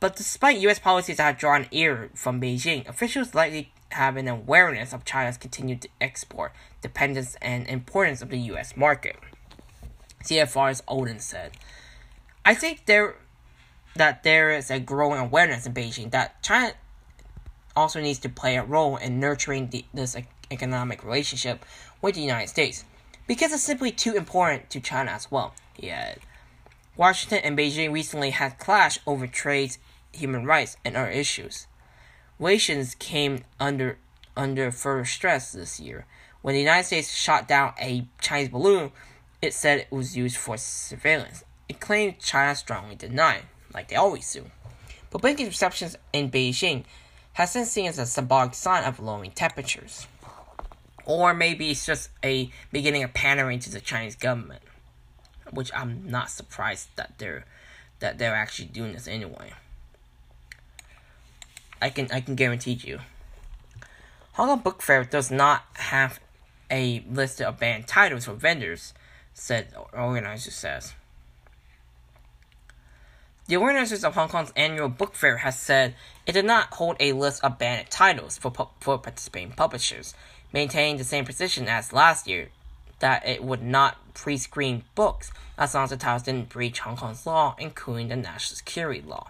[0.00, 0.78] But despite U.S.
[0.78, 5.86] policies that have drawn ear from Beijing, officials likely have an awareness of China's continued
[6.00, 8.74] export dependence and importance of the U.S.
[8.74, 9.16] market.
[10.24, 11.58] CFR's Alden said,
[12.42, 13.16] "I think there
[13.96, 16.72] that there is a growing awareness in Beijing that China
[17.76, 20.16] also needs to play a role in nurturing the, this
[20.50, 21.64] economic relationship
[22.00, 22.84] with the United States
[23.26, 25.54] because it's simply too important to China as well.
[25.82, 26.22] Added.
[26.96, 29.76] Washington and Beijing recently had clashed over trade,
[30.12, 31.66] human rights, and other issues.
[32.38, 33.98] Relations came under
[34.36, 36.04] under further stress this year
[36.42, 38.92] when the United States shot down a Chinese balloon.
[39.42, 41.44] It said it was used for surveillance.
[41.68, 43.42] It claimed China strongly denied,
[43.74, 44.46] like they always do.
[45.10, 46.84] But Blinken's receptions in Beijing
[47.36, 50.06] has been seen as a symbolic sign of lowering temperatures.
[51.04, 54.62] Or maybe it's just a beginning of pandering to the Chinese government,
[55.50, 57.44] which I'm not surprised that they're
[57.98, 59.52] that they're actually doing this anyway.
[61.82, 63.00] I can I can guarantee you.
[64.32, 66.20] Hong Kong Book Fair does not have
[66.70, 68.94] a list of banned titles for vendors,
[69.34, 70.94] said organizer says.
[73.48, 75.94] The organizers of Hong Kong's annual book fair has said
[76.26, 80.14] it did not hold a list of banned titles for, pu- for participating publishers,
[80.52, 82.48] maintaining the same position as last year
[82.98, 87.24] that it would not pre-screen books as long as the titles didn't breach Hong Kong's
[87.24, 89.28] law, including the national security law.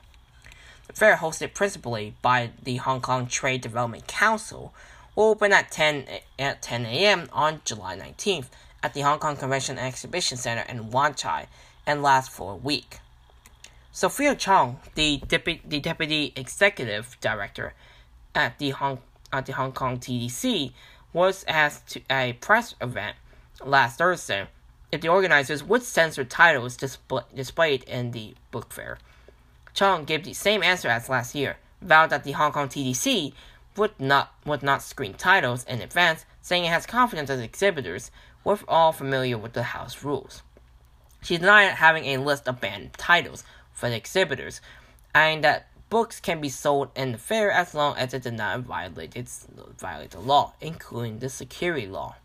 [0.87, 4.73] The fair, hosted principally by the Hong Kong Trade Development Council,
[5.15, 6.07] will open at 10
[6.39, 7.29] at 10 a.m.
[7.33, 8.47] on July 19th
[8.83, 11.49] at the Hong Kong Convention and Exhibition Center in Wan Chai
[11.87, 13.01] and last for a week.
[13.97, 17.73] Sophia Chong, the, deputy, the deputy executive director
[18.35, 18.99] at the Hong
[19.33, 20.75] at the Hong Kong TDC,
[21.15, 23.17] was asked to a press event
[23.65, 24.49] last Thursday
[24.93, 28.99] if the organizers would censor titles display, displayed in the book fair.
[29.73, 33.33] Chong gave the same answer as last year, vowed that the Hong Kong TDC
[33.79, 38.11] would not would not screen titles in advance, saying it has confidence that exhibitors
[38.45, 40.43] were all familiar with the house rules.
[41.23, 43.43] She denied having a list of banned titles,
[43.77, 44.61] for the exhibitors,
[45.15, 48.61] and that books can be sold in the fair as long as it did not
[48.61, 49.47] violate its
[49.79, 52.17] violate the law, including the security law.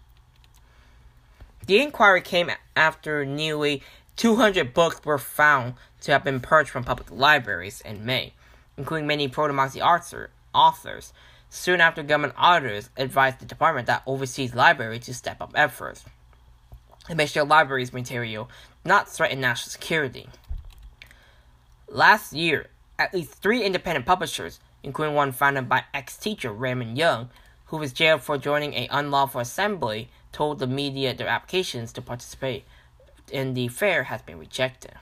[1.68, 3.84] The inquiry came after nearly
[4.16, 8.34] 200 books were found to have been purged from public libraries in May,
[8.78, 11.14] including many pro-democracy authors.
[11.50, 16.06] Soon after, government auditors advised the department that oversees libraries to step up efforts
[17.08, 18.50] to make sure libraries' material
[18.86, 20.28] not threaten national security.
[21.94, 27.28] Last year, at least three independent publishers, including one founded by ex-teacher Raymond Yeung,
[27.66, 32.64] who was jailed for joining an unlawful assembly, told the media their applications to participate
[33.30, 34.94] in the fair has been rejected.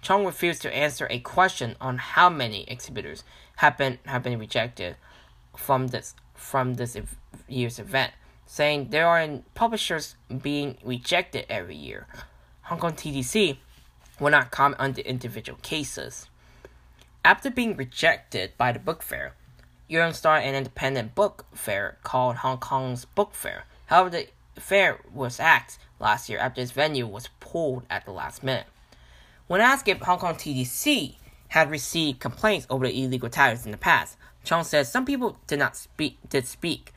[0.00, 3.24] Chong refused to answer a question on how many exhibitors
[3.56, 4.94] have been have been rejected
[5.56, 6.96] from this from this
[7.48, 8.12] year's event,
[8.46, 12.06] saying there are publishers being rejected every year.
[12.62, 13.58] Hong Kong TDC
[14.20, 16.28] will not comment on the individual cases.
[17.24, 19.34] After being rejected by the book fair,
[19.90, 23.64] Yeung started an independent book fair called Hong Kong's Book Fair.
[23.86, 24.28] However, the
[24.60, 28.66] fair was axed last year after its venue was pulled at the last minute.
[29.48, 31.16] When asked if Hong Kong TDC
[31.48, 35.58] had received complaints over the illegal titles in the past, Chong said some people did
[35.58, 36.92] not speak did speak,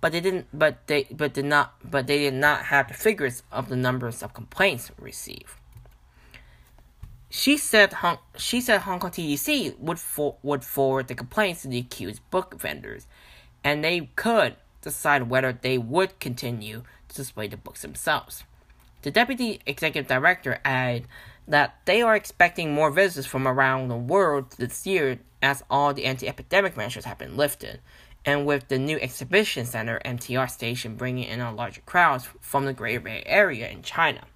[0.00, 3.42] but they didn't but they but did not but they did not have the figures
[3.52, 5.54] of the numbers of complaints received.
[7.34, 11.68] She said Hong, she said Hong Kong TDC would for, would forward the complaints to
[11.68, 13.06] the accused book vendors,
[13.64, 18.44] and they could decide whether they would continue to display the books themselves.
[19.00, 21.08] The deputy executive director added
[21.48, 26.04] that they are expecting more visitors from around the world this year as all the
[26.04, 27.80] anti-epidemic measures have been lifted,
[28.26, 32.74] and with the new exhibition center MTR station bringing in a larger crowds from the
[32.74, 34.26] Greater Bay Area in China.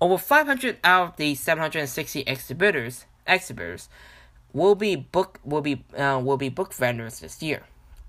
[0.00, 3.88] Over 500 out of the 760 exhibitors exhibitors
[4.52, 7.62] will be book will be uh, will be book vendors this year.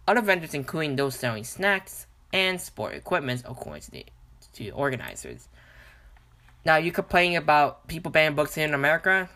[0.08, 4.06] Other vendors, including those selling snacks and sport equipment, according to the,
[4.54, 5.50] to organizers.
[6.66, 9.30] Now, you complaining about people banning books in America?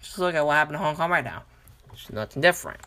[0.00, 1.44] Just look at what happened in Hong Kong right now.
[1.92, 2.80] It's nothing different.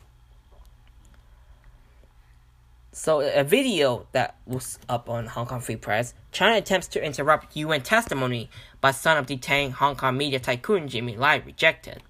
[3.00, 7.56] So, a video that was up on Hong Kong Free Press, China attempts to interrupt
[7.56, 8.50] UN testimony
[8.82, 12.02] by son of detained Hong Kong media tycoon Jimmy Lai rejected.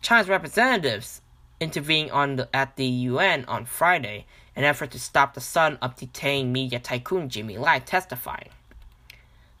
[0.00, 1.20] China's representatives
[1.60, 4.24] intervened on the, at the UN on Friday
[4.56, 8.48] in an effort to stop the son of detained media tycoon Jimmy Lai testifying.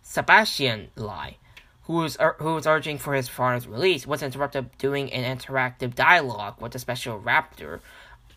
[0.02, 1.36] Sebastian Lai,
[1.82, 6.62] who was, who was urging for his father's release, was interrupted doing an interactive dialogue
[6.62, 7.80] with the special rapporteur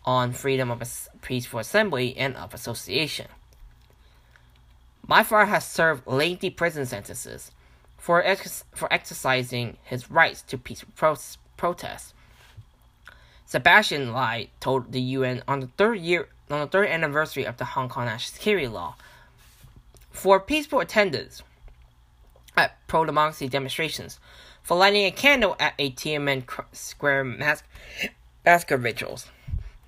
[0.06, 0.82] on freedom of
[1.20, 3.26] peaceful assembly and of association.
[5.06, 7.50] My father has served lengthy prison sentences
[7.96, 11.16] for, ex- for exercising his rights to peaceful pro-
[11.56, 12.14] protest.
[13.44, 17.64] Sebastian Lai told the UN on the third year on the third anniversary of the
[17.64, 18.94] Hong Kong National Security Law.
[20.10, 21.42] For peaceful attendance
[22.56, 24.18] at pro-democracy demonstrations,
[24.62, 27.64] for lighting a candle at a Tiananmen Square mask-
[28.44, 29.30] massacre vigils,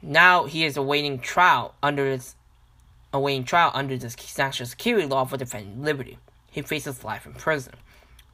[0.02, 2.36] now he is awaiting trial under this
[3.12, 6.18] awaiting trial under the national security law for defending liberty.
[6.50, 7.74] He faces life in prison.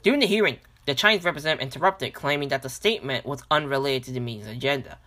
[0.02, 4.20] During the hearing, the Chinese representative interrupted, claiming that the statement was unrelated to the
[4.20, 4.98] meeting's agenda.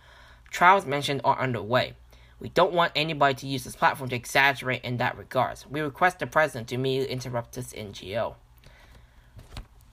[0.50, 1.94] Trials mentioned are underway.
[2.40, 5.58] We don't want anybody to use this platform to exaggerate in that regard.
[5.68, 8.34] We request the president to immediately interrupt this NGO.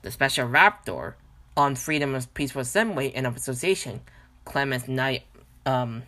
[0.03, 1.15] The special rapporteur
[1.57, 4.01] on freedom of peaceful assembly and of association,
[4.43, 5.23] Clemens Ny-
[5.65, 6.03] um,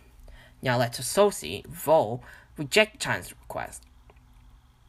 [0.62, 2.20] Nyaletososi Vo,
[2.56, 3.84] reject China's request.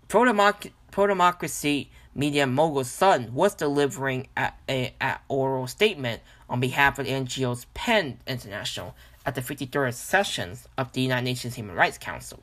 [0.07, 7.11] Pro democracy media mogul's son was delivering a, a, oral statement on behalf of the
[7.11, 8.95] NGO's PEN International
[9.25, 12.39] at the 53rd sessions of the United Nations Human Rights Council.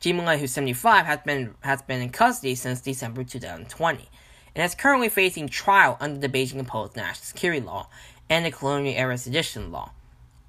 [0.00, 4.08] Jimmy Lai, who's 75, has been has been in custody since December 2020,
[4.54, 7.88] and is currently facing trial under the Beijing imposed national security law
[8.28, 9.92] and the colonial era sedition law.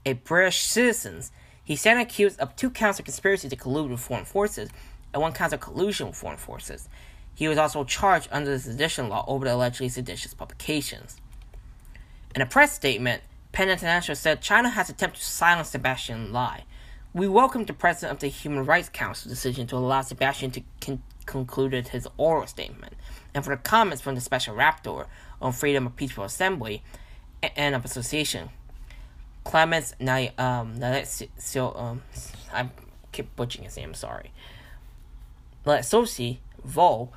[0.06, 1.24] A British citizen,
[1.66, 4.70] he stands accused of two counts of conspiracy to collude with foreign forces
[5.12, 6.88] and one count of collusion with foreign forces.
[7.34, 11.18] He was also charged under the sedition law over the allegedly seditious publications.
[12.36, 16.66] In a press statement, PEN International said China has attempted to silence Sebastian Lai.
[17.14, 21.02] We welcome the President of the Human Rights Council's decision to allow Sebastian to con-
[21.26, 22.94] conclude his oral statement,
[23.34, 25.08] and for the comments from the Special Rapporteur
[25.42, 26.84] on freedom of peaceful assembly
[27.56, 28.50] and of association.
[29.46, 32.02] Clemens Nai um, um
[32.52, 32.70] I
[33.14, 34.32] keep butchering his name, sorry.
[35.64, 37.10] Let Sosi Vo,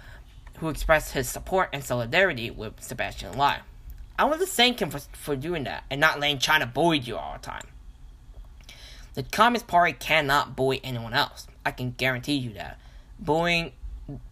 [0.59, 3.61] who expressed his support and solidarity with Sebastian Lai.
[4.19, 7.17] I want to thank him for, for doing that and not letting China bully you
[7.17, 7.67] all the time.
[9.15, 11.49] The Communist Party cannot bully anyone else.
[11.65, 12.79] I can guarantee you that.
[13.19, 13.73] Bullying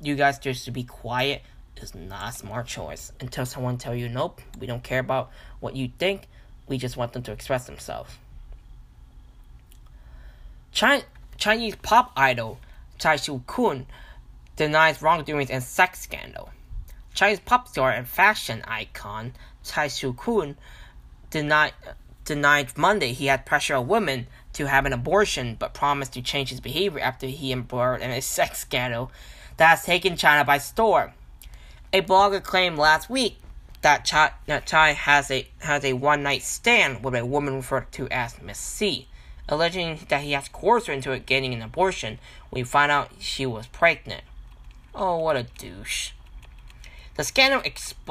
[0.01, 1.43] you guys just to be quiet
[1.81, 3.13] is not a smart choice.
[3.21, 5.31] Until someone tell you, nope, we don't care about
[5.61, 6.29] what you think,
[6.69, 8.13] we just want them to express themselves.
[10.73, 11.03] China,
[11.39, 12.59] Chinese pop idol
[12.99, 13.87] Tsai Shu-kun
[14.57, 16.51] denies wrongdoings and sex scandal.
[17.15, 20.57] Chinese pop star and fashion icon Tsai Shu-kun
[21.31, 21.73] denied,
[22.25, 26.51] denied Monday he had pressured a woman to have an abortion, but promised to change
[26.51, 29.11] his behavior after he embroiled in a sex scandal
[29.57, 31.13] that has taken China by storm.
[31.93, 33.39] A blogger claimed last week
[33.87, 37.93] that Chai, that Chai has a has a one night stand with a woman referred
[37.93, 39.07] to as Miss C,
[39.49, 42.19] alleging that he has coerced her into getting an abortion
[42.53, 44.23] he found out she was pregnant.
[44.93, 46.11] Oh, what a douche.
[47.15, 47.63] The scandal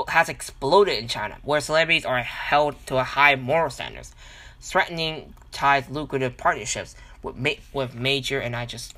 [0.07, 4.15] has exploded in China, where celebrities are held to a high moral standards,
[4.61, 8.95] threatening Tsai's lucrative partnerships with ma- with major and I just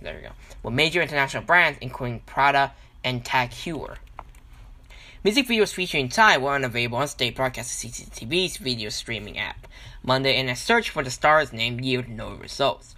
[0.00, 0.30] there we go
[0.62, 3.96] with major international brands including Prada and Tag Heuer.
[5.24, 9.66] Music videos featuring Tsai were unavailable on state broadcast CCTV's video streaming app
[10.02, 12.94] Monday, and a search for the star's name yielded no results.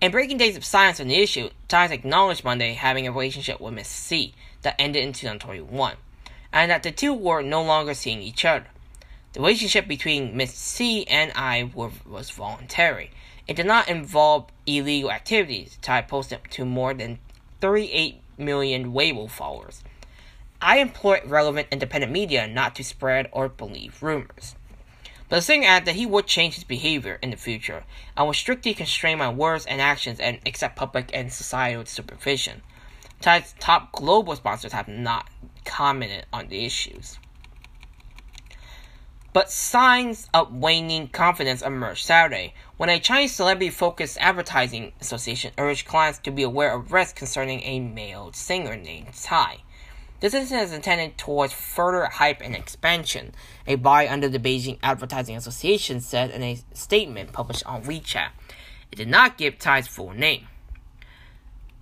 [0.00, 3.74] In breaking days of silence on the issue, Times acknowledged Monday having a relationship with
[3.74, 5.94] Miss C that ended in 2021,
[6.52, 8.66] and that the two were no longer seeing each other.
[9.32, 13.12] The relationship between Miss C and I were, was voluntary.
[13.46, 15.78] It did not involve illegal activities.
[15.80, 17.20] Tsai posted to more than
[17.60, 19.84] 38 million Weibo followers.
[20.64, 24.54] I implore relevant independent media not to spread or believe rumors.
[25.40, 27.82] Singer added that he would change his behavior in the future
[28.16, 32.62] and would strictly constrain my words and actions and accept public and societal supervision.
[33.20, 35.28] Tsai's top global sponsors have not
[35.64, 37.18] commented on the issues.
[39.32, 45.88] But signs of waning confidence emerged Saturday when a Chinese celebrity focused advertising association urged
[45.88, 49.62] clients to be aware of risks concerning a male singer named Tsai.
[50.22, 53.34] This incident is intended towards further hype and expansion,
[53.66, 58.28] a body under the Beijing Advertising Association said in a statement published on WeChat.
[58.92, 60.46] It did not give Tsai's full name.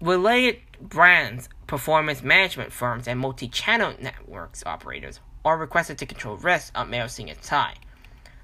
[0.01, 6.73] Related brands, performance management firms, and multi channel networks operators are requested to control risks
[6.75, 7.75] of male singer Tsai.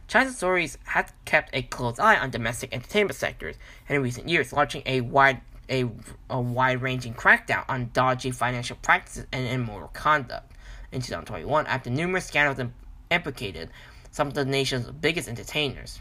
[0.09, 3.57] Chinese authorities have kept a close eye on domestic entertainment sectors
[3.89, 5.89] in recent years, launching a wide a,
[6.31, 10.53] a wide ranging crackdown on dodgy financial practices and immoral conduct
[10.93, 12.71] in 2021 after numerous scandals
[13.11, 13.71] implicated
[14.11, 16.01] some of the nation's biggest entertainers.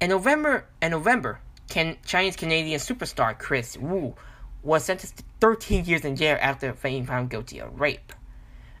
[0.00, 4.14] In November, in November, can, Chinese Canadian superstar Kris Wu
[4.62, 8.12] was sentenced to 13 years in jail after being found guilty of rape.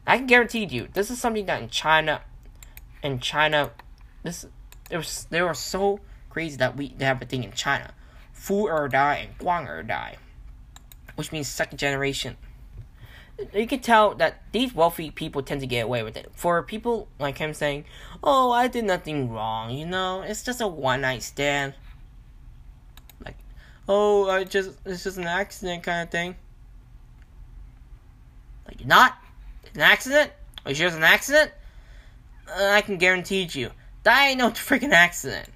[0.06, 2.22] I can guarantee you, this is something that in China,
[3.02, 3.70] in China,
[4.22, 4.46] this
[4.90, 7.92] it was they were so crazy that we they have a thing in China
[8.42, 10.16] Fu Erdai and Guang Erdai,
[11.14, 12.36] which means second generation.
[13.54, 16.28] You can tell that these wealthy people tend to get away with it.
[16.34, 17.84] For people like him saying,
[18.20, 21.74] "Oh, I did nothing wrong," you know, it's just a one night stand.
[23.24, 23.36] Like,
[23.88, 26.34] oh, I just it's just an accident kind of thing.
[28.66, 29.18] Like, you're not
[29.72, 30.32] an accident.
[30.66, 31.52] Are you an accident?
[32.48, 33.70] Uh, I can guarantee you,
[34.02, 35.48] that ain't no freaking accident.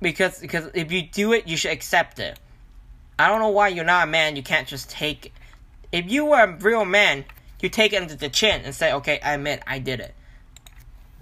[0.00, 2.38] Because because if you do it, you should accept it.
[3.18, 4.36] I don't know why you're not a man.
[4.36, 5.26] You can't just take.
[5.26, 5.32] It.
[5.90, 7.24] If you were a real man,
[7.60, 10.14] you take it under the chin and say, "Okay, I admit I did it."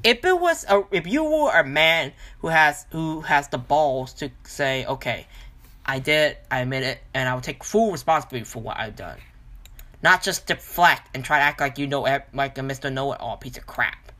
[0.02, 4.12] If it was a, if you were a man who has who has the balls
[4.14, 5.26] to say, "Okay,
[5.86, 8.96] I did it, I admit it, and I will take full responsibility for what I've
[8.96, 9.18] done,"
[10.02, 12.02] not just deflect and try to act like you know
[12.32, 14.10] like a Mister Know It All piece of crap.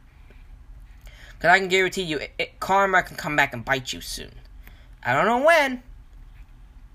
[1.34, 4.30] Because I can guarantee you, it, it, karma can come back and bite you soon.
[5.04, 5.82] I don't know when,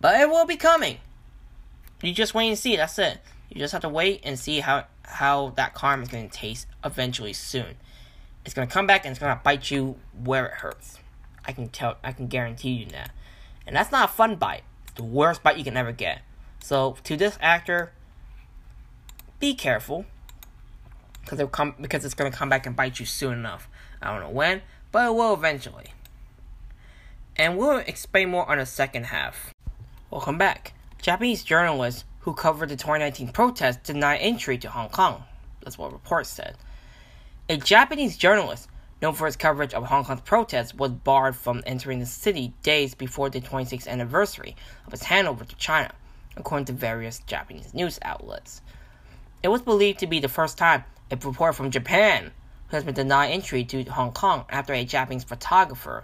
[0.01, 0.97] but it will be coming.
[2.01, 2.76] You just wait and see.
[2.76, 3.20] That's it.
[3.49, 6.68] You just have to wait and see how how that karma is going to taste
[6.84, 7.76] eventually soon.
[8.45, 10.99] It's going to come back and it's going to bite you where it hurts.
[11.45, 11.97] I can tell.
[12.03, 13.12] I can guarantee you that.
[13.68, 14.64] And that's not a fun bite.
[14.84, 16.22] It's the worst bite you can ever get.
[16.60, 17.91] So to this actor,
[19.39, 20.05] be careful
[21.22, 23.68] because it'll come because it's going to come back and bite you soon enough.
[24.01, 25.93] I don't know when, but it will eventually.
[27.40, 29.54] And we'll explain more on the second half.
[30.12, 30.74] Welcome back.
[31.02, 35.24] Japanese journalists who covered the 2019 protests denied entry to Hong Kong.
[35.64, 36.58] That's what reports said.
[37.48, 38.68] A Japanese journalist
[39.02, 42.94] known for his coverage of Hong Kong's protests was barred from entering the city days
[42.94, 45.94] before the 26th anniversary of its handover to China,
[46.36, 48.62] according to various Japanese news outlets.
[49.44, 52.32] It was believed to be the first time a reporter from Japan
[52.68, 56.04] who has been denied entry to Hong Kong after a Japanese photographer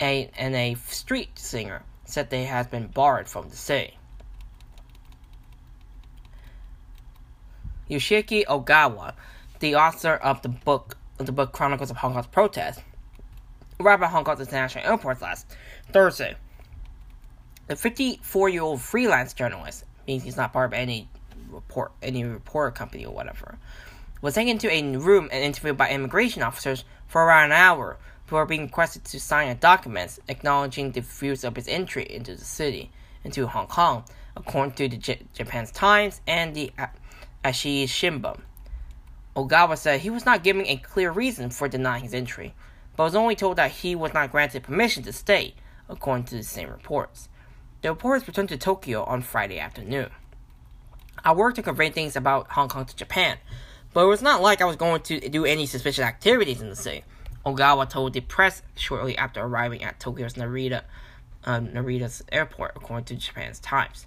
[0.00, 3.98] a, and a street singer said they had been barred from the city.
[7.88, 9.14] Yoshiaki Ogawa,
[9.60, 12.82] the author of the book the book Chronicles of Hong Kong's Protest,
[13.78, 15.46] arrived at Hong Kong's international airport last
[15.92, 16.34] Thursday.
[17.68, 21.08] The 54-year-old freelance journalist means he's not part of any
[21.50, 23.58] report any reporter company or whatever
[24.20, 28.46] was taken to a room and interviewed by immigration officers for around an hour before
[28.46, 32.90] being requested to sign a document acknowledging the views of his entry into the city,
[33.22, 34.04] into Hong Kong,
[34.36, 36.72] according to the J- Japan's Times and the
[37.44, 38.40] Asahi Shimbun.
[39.36, 42.54] Ogawa said he was not given a clear reason for denying his entry,
[42.96, 45.54] but was only told that he was not granted permission to stay,
[45.88, 47.28] according to the same reports.
[47.82, 50.10] The reports returned to Tokyo on Friday afternoon.
[51.22, 53.38] I worked to convey things about Hong Kong to Japan,
[53.92, 56.76] but it was not like I was going to do any suspicious activities in the
[56.76, 57.04] city.
[57.44, 60.82] Ogawa told the press shortly after arriving at Tokyo's Narita,
[61.44, 64.06] uh, Narita's airport, according to Japan's Times.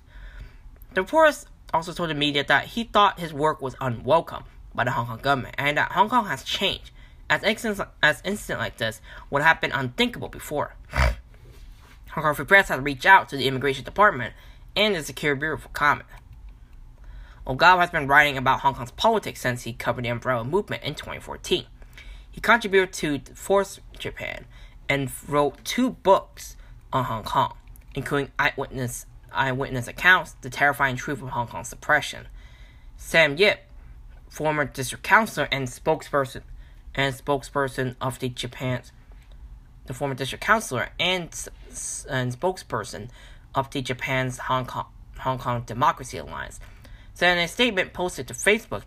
[0.93, 1.38] The reporter
[1.73, 5.19] also told the media that he thought his work was unwelcome by the Hong Kong
[5.21, 6.91] government and that Hong Kong has changed,
[7.29, 10.75] as incidents, as incident like this would have been unthinkable before.
[10.91, 14.33] Hong Kong Free Press had reached out to the Immigration Department
[14.75, 16.07] and the Security Bureau for comment.
[17.45, 20.95] Ogawa has been writing about Hong Kong's politics since he covered the umbrella movement in
[20.95, 21.65] 2014.
[22.38, 24.45] He contributed to Forbes Japan
[24.88, 26.55] and wrote two books
[26.93, 27.55] on Hong Kong,
[27.95, 32.27] including eyewitness eyewitness accounts, The Terrifying Truth of Hong Kong's Suppression.
[32.95, 33.61] Sam Yip,
[34.29, 36.43] former district councilor and spokesperson
[36.93, 38.91] and spokesperson of the Japan's
[39.88, 41.23] the former district councilor and,
[42.07, 43.09] and spokesperson
[43.55, 44.85] of the Japan's Hong Kong
[45.21, 46.59] Hong Kong Democracy Alliance
[47.15, 48.83] said in a statement posted to Facebook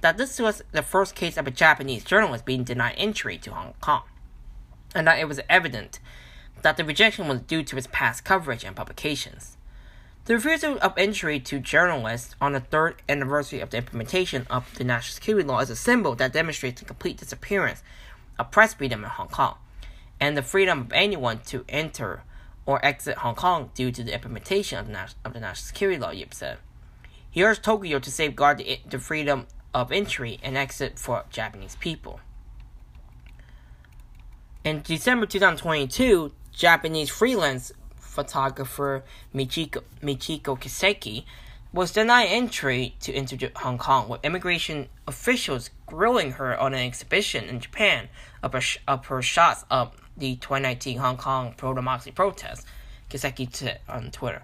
[0.00, 3.74] that this was the first case of a Japanese journalist being denied entry to Hong
[3.80, 4.02] Kong,
[4.94, 5.98] and that it was evident
[6.62, 9.56] that the rejection was due to his past coverage and publications.
[10.24, 14.84] The refusal of entry to journalists on the third anniversary of the implementation of the
[14.84, 17.82] national security law is a symbol that demonstrates the complete disappearance
[18.38, 19.56] of press freedom in Hong Kong
[20.20, 22.24] and the freedom of anyone to enter
[22.66, 26.10] or exit Hong Kong due to the implementation of the, of the national security law,
[26.10, 26.58] Yip said.
[27.30, 29.46] He urged Tokyo to safeguard the, the freedom
[29.78, 32.18] of entry and exit for Japanese people.
[34.64, 41.24] In December 2022, Japanese freelance photographer Michiko, Michiko Kiseki
[41.72, 47.44] was denied entry to enter Hong Kong, with immigration officials grilling her on an exhibition
[47.44, 48.08] in Japan
[48.42, 52.66] of her, of her shots of the 2019 Hong Kong pro-democracy protest,
[53.10, 54.42] Kiseki said on Twitter.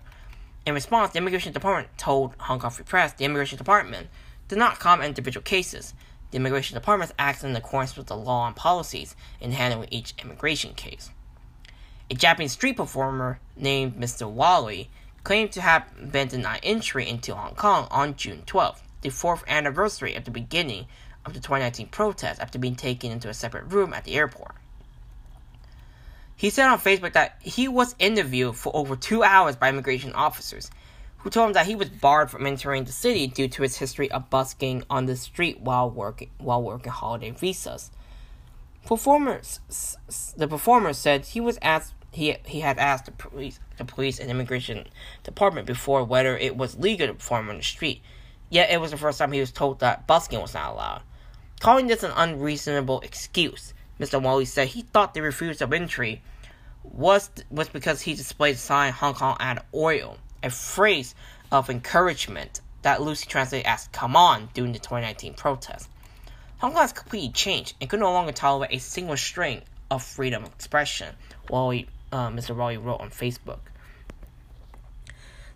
[0.64, 4.07] In response, the Immigration Department told Hong Kong Free Press the Immigration Department
[4.49, 5.95] did not comment on individual cases.
[6.30, 10.74] The Immigration Department acts in accordance with the law and policies in handling each immigration
[10.74, 11.11] case.
[12.11, 14.28] A Japanese street performer named Mr.
[14.28, 14.90] Wally
[15.22, 20.14] claimed to have been denied entry into Hong Kong on June 12, the fourth anniversary
[20.14, 20.86] of the beginning
[21.24, 24.55] of the 2019 protests after being taken into a separate room at the airport.
[26.36, 30.70] He said on Facebook that he was interviewed for over two hours by immigration officers,
[31.25, 34.11] who told him that he was barred from entering the city due to his history
[34.11, 37.91] of busking on the street while working while working holiday visas.
[38.85, 39.59] Performers,
[40.37, 44.31] the performer said he was asked he he had asked the police the police and
[44.31, 44.87] immigration
[45.22, 48.03] department before whether it was legal to perform on the street.
[48.51, 51.03] Yet it was the first time he was told that busking was not allowed.
[51.59, 54.20] Calling this an unreasonable excuse, Mr.
[54.20, 56.20] Wally said he thought the refusal of entry
[56.83, 61.14] was was because he displayed a sign Hong Kong add oil, a phrase
[61.51, 65.88] of encouragement that loosely translated as "come on" during the 2019 protest.
[66.59, 70.45] Hong Kong has completely changed and could no longer tolerate a single string of freedom
[70.45, 71.14] of expression,
[71.49, 72.55] Wally, uh, Mr.
[72.55, 73.59] Wally wrote on Facebook.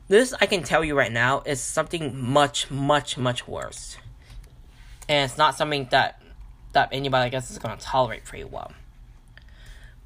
[0.08, 3.98] This, I can tell you right now, is something much, much, much worse.
[5.08, 6.20] And it's not something that,
[6.72, 8.72] that anybody, I guess, is going to tolerate pretty well.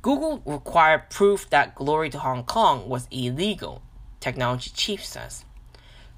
[0.03, 3.83] Google required proof that Glory to Hong Kong was illegal,
[4.23, 5.45] technology chief says.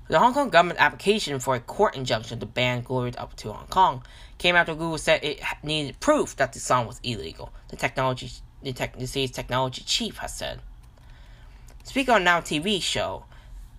[0.08, 3.66] The Hong Kong government application for a court injunction to ban Glory Up to Hong
[3.68, 4.04] Kong
[4.36, 7.52] came after Google said it needed proof that the song was illegal.
[7.68, 8.30] The technology,
[8.62, 10.60] the, tech, the city's technology chief has said.
[11.84, 13.24] Speaking on Now TV show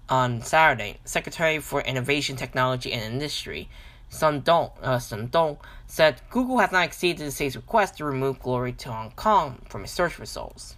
[0.10, 3.70] on Saturday, Secretary for Innovation, Technology and Industry
[4.10, 5.58] Sun Dong, uh, Sun Dong
[5.88, 9.84] said Google has not exceeded the city's request to remove Glory to Hong Kong from
[9.84, 10.76] its search results.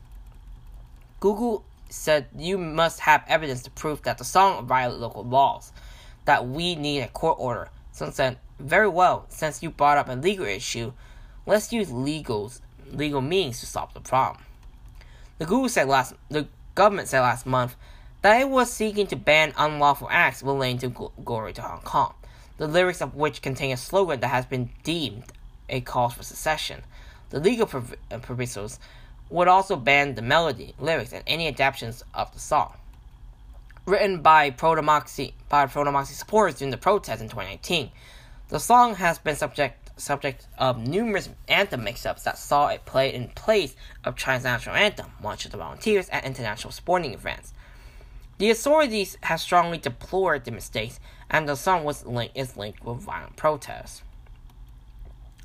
[1.20, 5.72] Google said you must have evidence to prove that the song violated local laws,
[6.26, 7.70] that we need a court order.
[7.92, 10.94] Sun said, very well, since you brought up a legal issue,
[11.46, 12.62] let's use legals,
[12.92, 14.44] legal means to solve the problem.
[15.38, 17.76] The Google said last, the government said last month
[18.22, 22.14] that it was seeking to ban unlawful acts relating to glory to Hong Kong,
[22.58, 25.26] the lyrics of which contain a slogan that has been deemed
[25.70, 26.84] a cause for secession.
[27.30, 27.70] The legal
[28.12, 28.80] uh, provisos
[29.30, 32.74] would also ban the melody, lyrics, and any adaptations of the song.
[33.86, 37.92] Written by Pro-Democracy, by Pro-Democracy supporters during the protests in 2019,
[38.50, 43.30] the song has been subject subject of numerous anthem mix-ups that saw it played in
[43.30, 47.54] place of China's national anthem, much of the volunteers at international sporting events.
[48.38, 51.00] The authorities have strongly deplored the mistakes,
[51.30, 54.04] and the song was linked, is linked with violent protests.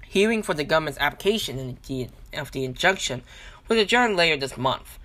[0.06, 1.78] Hearing for the government's application
[2.34, 3.22] of the injunction
[3.68, 4.98] was adjourned later this month.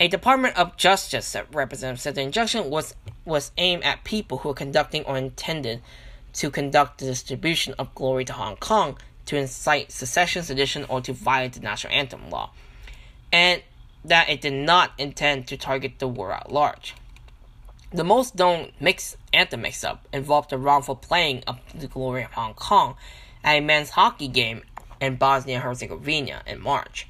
[0.00, 4.54] A Department of Justice representative said the injunction was, was aimed at people who were
[4.54, 5.80] conducting or intended
[6.34, 11.12] to conduct the distribution of glory to Hong Kong to incite secession, sedition, or to
[11.12, 12.50] violate the national anthem law,
[13.32, 13.62] and
[14.04, 16.94] that it did not intend to target the war at large.
[17.92, 22.54] The most known mix anthem mix-up involved the wrongful playing of the glory of Hong
[22.54, 22.96] Kong
[23.44, 24.62] at a men's hockey game
[25.00, 27.06] in Bosnia Herzegovina in March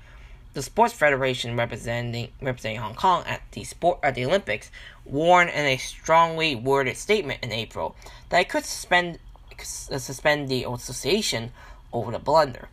[0.55, 4.71] the Sports Federation representing representing Hong Kong at the sport at the Olympics
[5.05, 7.97] warned in a strongly worded statement in April
[8.31, 9.19] that it could suspend
[9.61, 11.53] uh, suspend the association
[11.93, 12.69] over the blunder,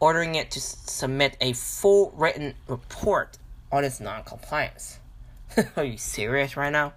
[0.00, 3.38] ordering it to submit a full written report
[3.72, 4.98] on its non-compliance.
[5.76, 6.92] Are you serious right now?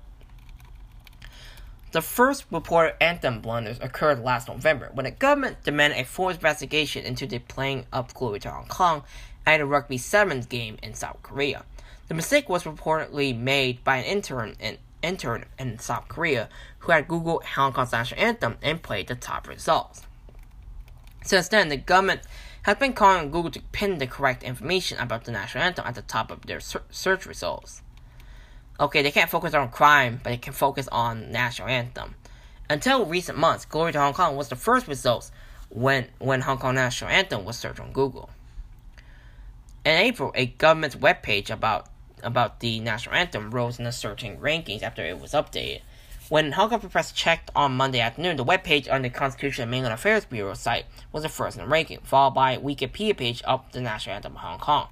[1.94, 7.06] The first reported anthem blunders occurred last November when the government demanded a full investigation
[7.06, 9.04] into the playing of glory to Hong Kong
[9.48, 11.64] at a rugby sevens game in South Korea.
[12.10, 17.08] The mistake was reportedly made by an intern in, intern in South Korea who had
[17.08, 20.04] Googled Hong Kong's national anthem and played the top results.
[21.24, 22.22] Since then, the government
[22.64, 25.96] has been calling on Google to pin the correct information about the national anthem at
[25.96, 27.82] the top of their search results.
[28.80, 32.16] Okay, they can't focus on crime, but they can focus on national anthem.
[32.70, 35.32] Until recent months, Glory to Hong Kong was the first results
[35.70, 38.30] when when Hong Kong national anthem was searched on Google.
[39.88, 41.88] In April, a government's webpage about
[42.22, 45.80] about the national anthem rose in the searching rankings after it was updated.
[46.28, 49.94] When Hong Kong Press checked on Monday afternoon, the webpage on the Constitution and Mainland
[49.94, 53.64] Affairs Bureau site was the first in the ranking, followed by a Wikipedia page of
[53.72, 54.90] the national anthem of Hong Kong.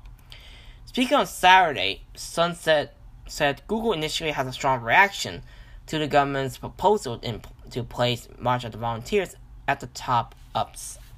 [0.85, 2.95] Speaking on Saturday, Sunset
[3.27, 5.43] said Google initially has a strong reaction
[5.87, 7.41] to the government's proposal in,
[7.71, 9.35] to place March of the Volunteers
[9.67, 10.69] at the top of,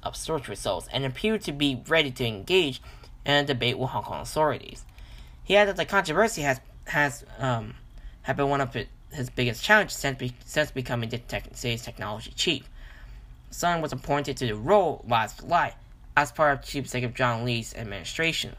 [0.02, 2.82] of search results and appeared to be ready to engage
[3.28, 4.84] and a debate with Hong Kong authorities.
[5.44, 7.74] He added that the controversy has has um,
[8.22, 8.74] have been one of
[9.12, 12.68] his biggest challenges since, be, since becoming the tech, city's technology chief.
[13.50, 15.74] Sun was appointed to the role last July
[16.16, 18.56] as part of Chief Executive John Lee's administration.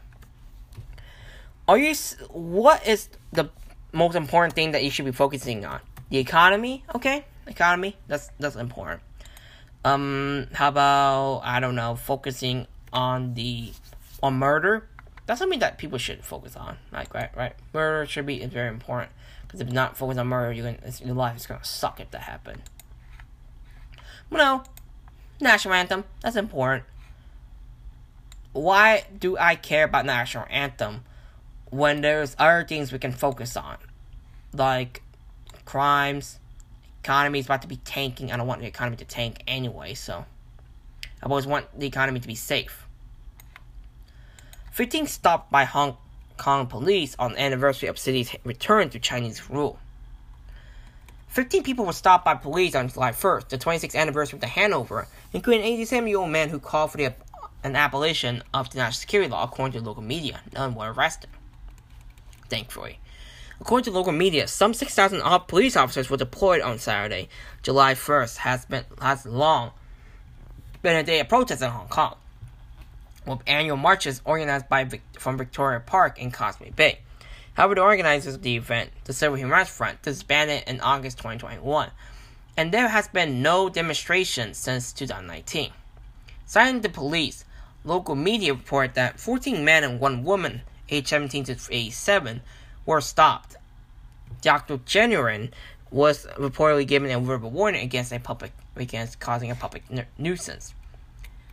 [1.68, 1.94] Are you?
[2.30, 3.50] What is the
[3.92, 5.80] most important thing that you should be focusing on?
[6.08, 7.24] The economy, okay?
[7.46, 9.02] Economy, that's that's important.
[9.84, 13.72] Um, how about I don't know, focusing on the
[14.22, 14.88] on murder,
[15.26, 16.76] that's something that people should focus on.
[16.92, 17.54] Like, right, right.
[17.72, 19.12] Murder should be very important
[19.42, 22.10] because if you're not focused on murder, you can your life is gonna suck if
[22.10, 22.62] that happen.
[24.30, 24.64] But no,
[25.40, 26.04] national anthem.
[26.22, 26.84] That's important.
[28.52, 31.04] why do I care about national anthem
[31.70, 33.76] when there's other things we can focus on,
[34.52, 35.02] like
[35.64, 36.38] crimes,
[37.02, 38.32] economy is about to be tanking.
[38.32, 40.24] I don't want the economy to tank anyway, so
[41.22, 42.79] I always want the economy to be safe.
[44.80, 45.98] 15 stopped by Hong
[46.38, 49.78] Kong police on anniversary of city's return to Chinese rule.
[51.28, 55.06] 15 people were stopped by police on July 1st, the 26th anniversary of the handover,
[55.34, 57.12] including an 87 year old man who called for the,
[57.62, 60.40] an abolition of the national security law, according to local media.
[60.54, 61.28] None were arrested.
[62.48, 63.00] Thankfully.
[63.60, 67.28] According to local media, some 6,000 police officers were deployed on Saturday,
[67.62, 69.72] July 1st, has been has long
[70.80, 72.16] been a day of protest in Hong Kong,
[73.26, 77.00] with annual marches organized by from Victoria Park in Causeway Bay.
[77.54, 81.90] However, the organizers of the event, the Civil Human Rights Front, disbanded in August 2021,
[82.56, 85.72] and there has been no demonstration since 2019.
[86.46, 87.44] Citing the police,
[87.84, 92.40] local media report that 14 men and one woman, aged 17 to 87,
[92.86, 93.56] were stopped.
[94.42, 94.78] Dr.
[94.84, 95.52] Genuine
[95.90, 99.82] was reportedly given a verbal warning against a public against causing a public
[100.18, 100.74] nuisance.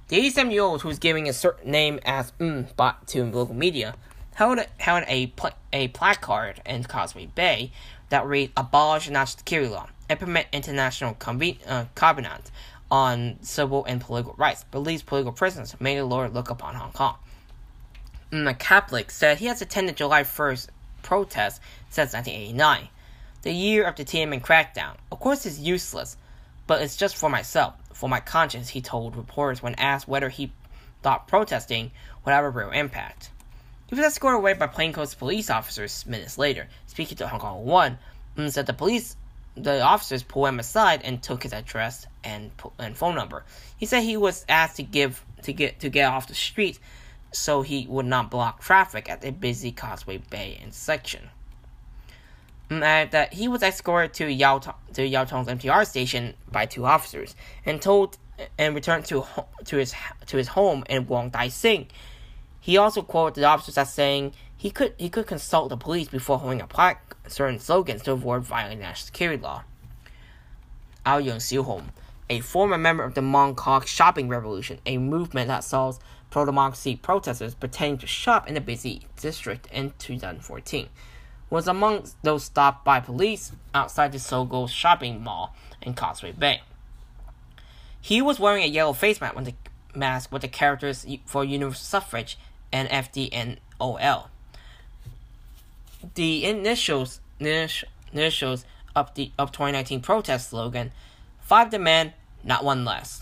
[0.09, 3.53] The 87 year old, who was giving a certain name as mm, but to local
[3.53, 3.95] media,
[4.35, 5.33] held, held a,
[5.73, 7.71] a placard in Causeway Bay
[8.09, 12.51] that read Abolish National Security Law, implement international conven- uh, covenant
[12.89, 17.15] on civil and political rights, release political prisoners, made the Lord look upon Hong Kong.
[18.31, 20.67] Mm, a Catholic said he has attended July 1st
[21.03, 22.87] protests since 1989,
[23.41, 24.95] the year of the Tiananmen crackdown.
[25.11, 26.15] Of course, it's useless,
[26.65, 30.51] but it's just for myself, for my conscience, he told reporters when asked whether he
[31.01, 31.89] thought protesting
[32.23, 33.31] would have a real impact.
[33.87, 36.67] He was escorted away by plainclothes police officers minutes later.
[36.85, 37.97] Speaking to Hong Kong One,
[38.37, 39.15] mm, said the police,
[39.55, 43.43] the officers pulled him aside and took his address and and phone number.
[43.77, 46.77] He said he was asked to give to get to get off the street
[47.31, 51.29] so he would not block traffic at the busy Causeway Bay intersection.
[52.69, 54.59] And that he was escorted to Yau
[54.93, 58.17] to Yau Tong's MTR station by two officers and told
[58.57, 59.25] and returned to
[59.65, 59.93] to his
[60.25, 61.87] to his home in Wong Tai Sin
[62.67, 66.37] he also quoted the officers as saying he could he could consult the police before
[66.37, 69.63] holding a plaque certain slogans to avoid violating national security law.
[71.05, 71.93] Ao Yung Hong,
[72.29, 75.93] a former member of the Mong Kok Shopping Revolution, a movement that saw
[76.29, 80.89] pro-democracy protesters pretending to shop in the busy district in 2014,
[81.49, 86.61] was among those stopped by police outside the Sogo shopping mall in Causeway Bay.
[88.01, 89.53] He was wearing a yellow face mask with the,
[89.95, 92.37] mask with the characters for universal suffrage
[92.71, 94.27] and FDNOL.
[96.15, 100.91] The initials initials of the of 2019 protest slogan,
[101.39, 103.21] five demand, not one less.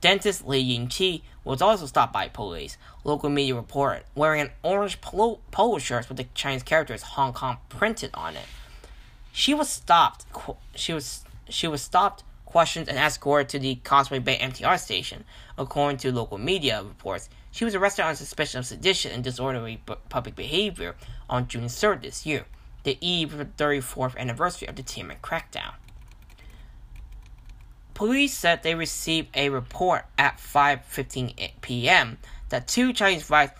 [0.00, 2.78] Dentist Li Yingqi was also stopped by police.
[3.04, 7.58] Local media reported wearing an orange polo, polo shirt with the Chinese characters Hong Kong
[7.68, 8.46] printed on it.
[9.32, 10.24] She was stopped.
[10.74, 15.24] She was she was stopped, questioned, and escorted to the Causeway Bay MTR station,
[15.58, 17.28] according to local media reports.
[17.50, 20.94] She was arrested on suspicion of sedition and disorderly public behavior
[21.28, 22.46] on June 3rd this year,
[22.84, 25.74] the eve of the 34th anniversary of the Tiananmen crackdown.
[28.00, 32.16] Police said they received a report at 5:15 p.m.
[32.48, 33.52] that two Chinese flags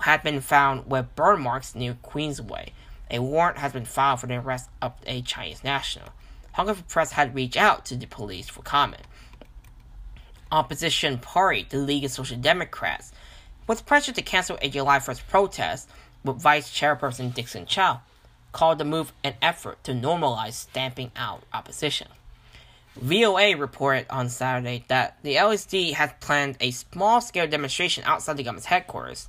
[0.00, 2.72] had been found with burn marks near Queensway.
[3.10, 6.10] A warrant has been filed for the arrest of a Chinese national.
[6.52, 9.00] Hong Kong Press had reached out to the police for comment.
[10.52, 13.12] Opposition party, the League of Social Democrats,
[13.66, 15.88] was pressured to cancel a July 1st protest,
[16.22, 18.02] with Vice Chairperson Dickson Chau
[18.52, 22.08] called the move an effort to normalize stamping out opposition.
[22.96, 28.42] VOA reported on Saturday that the LSD had planned a small scale demonstration outside the
[28.42, 29.28] government's headquarters.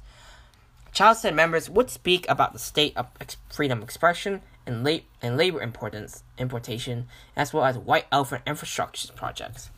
[0.94, 3.08] Chau said members would speak about the state of
[3.50, 9.12] freedom of expression and, la- and labor importance, importation, as well as white elephant infrastructure
[9.14, 9.70] projects.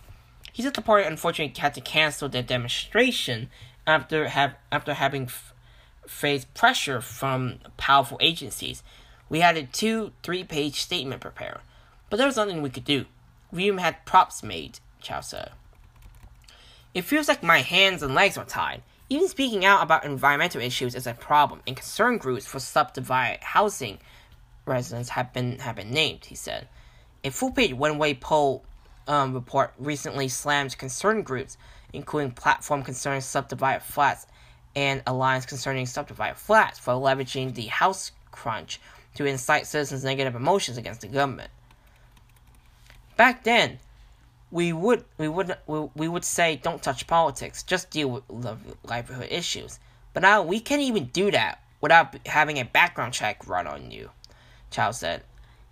[0.53, 3.49] He said the party unfortunately had to cancel the demonstration
[3.87, 4.27] after
[4.71, 5.53] after having f-
[6.07, 8.83] faced pressure from powerful agencies.
[9.29, 11.59] We had a two, three page statement prepared,
[12.09, 13.05] but there was nothing we could do.
[13.51, 15.51] We had props made, Chau said.
[16.93, 18.83] It feels like my hands and legs are tied.
[19.09, 23.97] Even speaking out about environmental issues is a problem, and concern groups for subdivided housing
[24.65, 26.67] residents have been have been named, he said.
[27.23, 28.61] A full page Wen Wei Po
[29.07, 31.57] um, report recently slammed concern groups
[31.93, 34.27] including platform concerning subdivided flats
[34.75, 38.79] and alliance concerning subdivided flats for leveraging the house crunch
[39.15, 41.49] to incite citizens' negative emotions against the government.
[43.19, 43.79] Back then,
[44.49, 48.23] we would we would we, would say don't touch politics, just deal with
[48.85, 49.77] livelihood issues.
[50.13, 54.11] But now we can't even do that without having a background check run on you.
[54.71, 55.23] Chau said.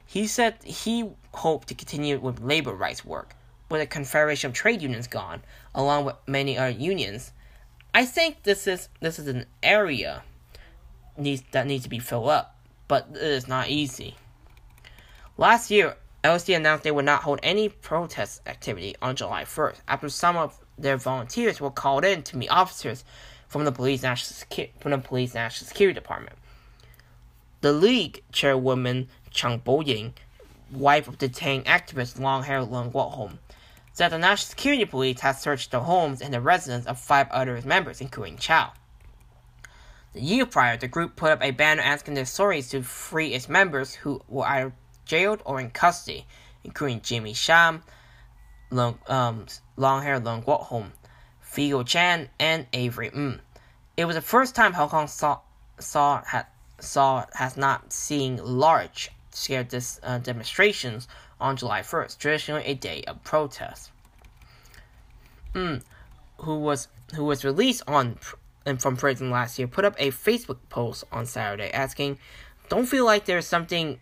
[0.06, 3.34] He said he hoped to continue with labor rights work,
[3.70, 5.42] with the Confederation of Trade Unions gone,
[5.74, 7.32] along with many other unions.
[7.94, 10.22] I think this is this is an area
[11.18, 12.58] needs that needs to be filled up,
[12.90, 14.16] but it is not easy.
[15.38, 20.10] Last year, LSD announced they would not hold any protest activity on July 1st after
[20.10, 23.04] some of their volunteers were called in to meet officers
[23.48, 26.36] from the police national Secu- from the police national security department.
[27.62, 30.14] The league chairwoman Chan Po-ying,
[30.72, 33.40] wife of detained activist long-haired Leung Kwok-hung,
[33.94, 37.60] said the national security police has searched the homes and the residence of five other
[37.64, 38.72] members, including Chau.
[40.14, 43.48] The year prior, the group put up a banner asking the authorities to free its
[43.48, 44.74] members who were either
[45.08, 46.26] jailed or in custody,
[46.64, 47.84] including Jimmy Sham,
[48.70, 49.46] long, um,
[49.76, 50.92] long-haired Leung Kwok-hung,
[51.44, 53.40] Figo Chan, and Avery Mm.
[53.96, 55.40] It was the first time Hong Kong saw
[55.80, 56.46] saw had
[56.80, 61.08] saw has not seen large scale dis, uh, demonstrations
[61.40, 63.92] on July 1st, traditionally a day of protest.
[65.54, 65.84] Mm,
[66.40, 68.20] who was who was released on
[68.66, 72.20] and from prison last year, put up a Facebook post on Saturday asking,
[72.70, 74.00] "Don't feel like there's something.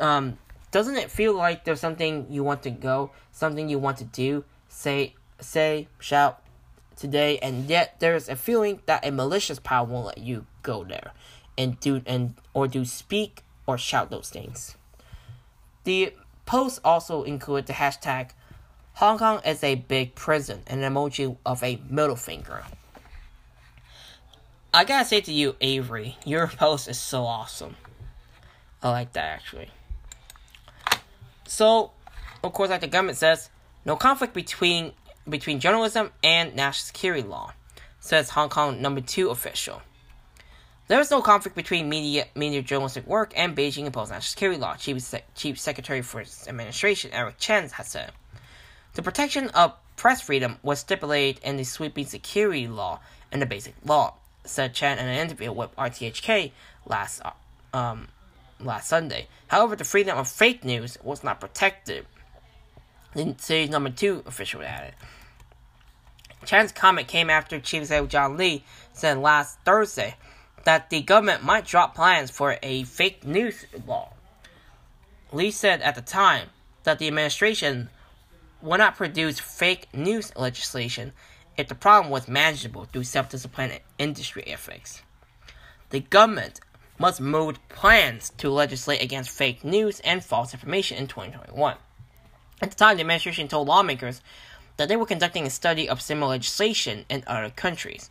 [0.00, 0.38] Um,
[0.70, 4.44] doesn't it feel like there's something you want to go, something you want to do?
[4.68, 6.42] Say, say, shout
[6.96, 11.12] today, and yet there's a feeling that a malicious power won't let you go there,
[11.56, 14.76] and do and or do speak or shout those things."
[15.84, 16.14] The
[16.46, 18.30] post also included the hashtag
[18.94, 22.64] Hong Kong is a big prison, an emoji of a middle finger.
[24.74, 27.76] I gotta say to you, Avery, your post is so awesome.
[28.82, 29.70] I like that actually.
[31.50, 31.90] So,
[32.44, 33.50] of course, like the government says,
[33.84, 34.92] no conflict between
[35.28, 37.52] between journalism and national security law,
[37.98, 39.82] says Hong Kong number two official.
[40.86, 44.76] There is no conflict between media, media journalistic work and Beijing imposed national security law,
[44.76, 48.12] Chief, Se- Chief Secretary for Administration Eric Chan has said.
[48.94, 53.00] The protection of press freedom was stipulated in the sweeping security law
[53.32, 56.52] and the basic law, said Chan in an interview with RTHK
[56.86, 57.22] last
[57.74, 58.06] um,
[58.62, 59.28] last Sunday.
[59.48, 62.06] However, the freedom of fake news was not protected.
[63.14, 64.94] The city's number two official added.
[66.44, 70.16] Chan's comment came after Chief Secretary John Lee said last Thursday
[70.64, 74.12] that the government might drop plans for a fake news law.
[75.32, 76.48] Lee said at the time
[76.84, 77.88] that the administration
[78.62, 81.12] would not produce fake news legislation
[81.56, 85.02] if the problem was manageable through self-discipline and industry ethics.
[85.90, 86.60] The government
[87.00, 91.76] must mold plans to legislate against fake news and false information in 2021.
[92.60, 94.20] At the time, the administration told lawmakers
[94.76, 98.10] that they were conducting a study of similar legislation in other countries.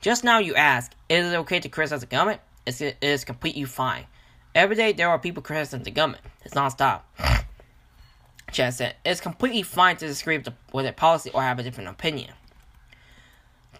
[0.00, 2.40] Just now, you ask, is it okay to criticize the government?
[2.66, 4.06] It's, it is completely fine.
[4.54, 6.22] Every day, there are people criticizing the government.
[6.44, 7.00] It's nonstop.
[8.52, 11.64] Chan said, it's completely fine to disagree with, the, with their policy or have a
[11.64, 12.32] different opinion.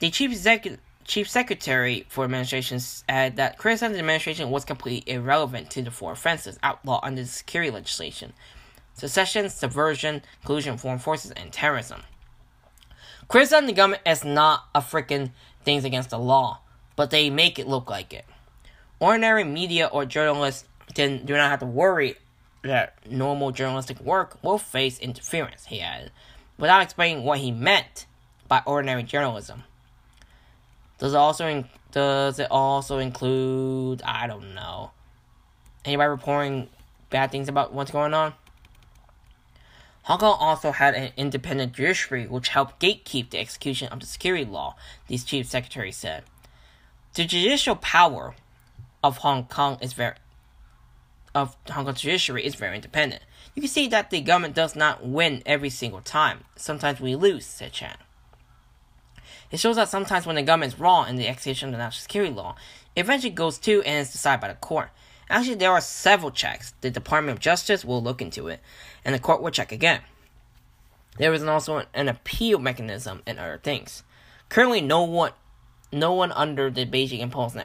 [0.00, 0.80] The chief, executive,
[1.10, 6.12] chief secretary for administration said that criticizing the administration was completely irrelevant to the four
[6.12, 8.32] offenses outlawed under the security legislation
[8.94, 12.02] secession, subversion, collusion with foreign forces, and terrorism.
[13.26, 15.32] Criticizing the government is not a freaking
[15.64, 16.60] things against the law,
[16.94, 18.24] but they make it look like it.
[19.00, 22.16] Ordinary media or journalists then do not have to worry
[22.62, 26.12] that normal journalistic work will face interference, he added,
[26.56, 28.06] without explaining what he meant
[28.46, 29.64] by ordinary journalism.
[31.00, 34.92] Does it also in, does it also include I don't know
[35.84, 36.68] anybody reporting
[37.08, 38.34] bad things about what's going on?
[40.02, 44.44] Hong Kong also had an independent judiciary which helped gatekeep the execution of the security
[44.44, 44.76] law,
[45.08, 46.24] the chief secretary said.
[47.14, 48.34] The judicial power
[49.02, 50.14] of Hong Kong is very
[51.34, 53.22] of Hong Kong's judiciary is very independent.
[53.54, 56.40] You can see that the government does not win every single time.
[56.56, 57.96] Sometimes we lose, said Chan.
[59.50, 62.02] It shows that sometimes when the government is wrong in the execution of the national
[62.02, 62.56] security law,
[62.94, 64.90] it eventually goes to and is decided by the court.
[65.28, 66.74] Actually, there are several checks.
[66.80, 68.60] The Department of Justice will look into it,
[69.04, 70.00] and the court will check again.
[71.18, 74.02] There is also an appeal mechanism and other things.
[74.48, 75.32] Currently, no one,
[75.92, 77.56] no one under the Beijing imposed,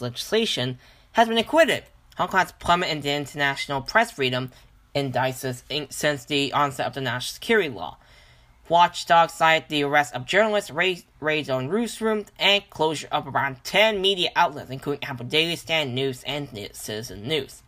[0.00, 0.78] legislation
[1.12, 1.84] has been acquitted.
[2.16, 4.50] Hong Kong has plummeted in the international press freedom
[4.94, 7.98] indices since the onset of the national security law.
[8.70, 14.00] Watchdog cited the arrest of journalists, raids, raids on newsrooms, and closure of around 10
[14.00, 17.64] media outlets, including Apple Daily, Stand News, and Citizen News.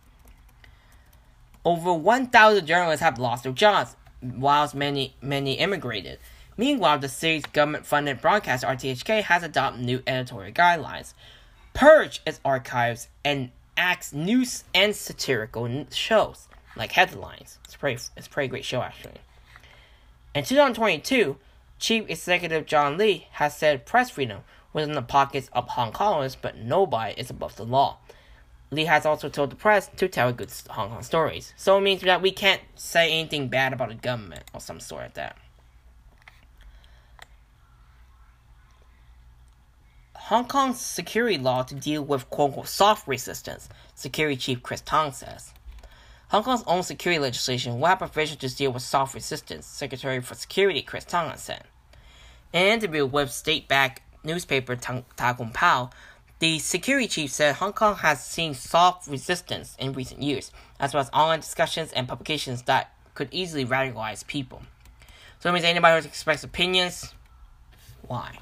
[1.65, 6.21] Over 1,000 journalists have lost their jobs, whilst many many immigrated.
[6.57, 11.15] Meanwhile, the city's government-funded broadcaster RTHK has adopted new editorial guidelines,
[11.75, 16.47] purge its archives, and acts news and satirical shows
[16.77, 17.59] like headlines.
[17.65, 19.19] It's pretty it's a pretty great show actually.
[20.35, 21.37] In 2022,
[21.79, 24.41] Chief Executive John Lee has said press freedom
[24.73, 27.99] was in the pockets of Hong Kongers, but nobody is above the law.
[28.71, 32.01] Lee has also told the press to tell good Hong Kong stories, so it means
[32.01, 35.37] that we can't say anything bad about the government or some sort like that.
[40.17, 45.13] Hong Kong's security law to deal with quote unquote soft resistance, Security Chief Chris Tang
[45.13, 45.53] says.
[46.33, 50.35] Hong Kong's own security legislation will have provisions to deal with soft resistance, Secretary for
[50.35, 51.65] Security Chris said.
[52.55, 55.03] In an interview with state backed newspaper Ta
[55.35, 55.91] Kung Pao,
[56.39, 61.03] the security chief said Hong Kong has seen soft resistance in recent years, as well
[61.03, 64.63] as online discussions and publications that could easily radicalize people.
[65.41, 67.13] So it means anybody who express opinions,
[68.09, 68.39] why?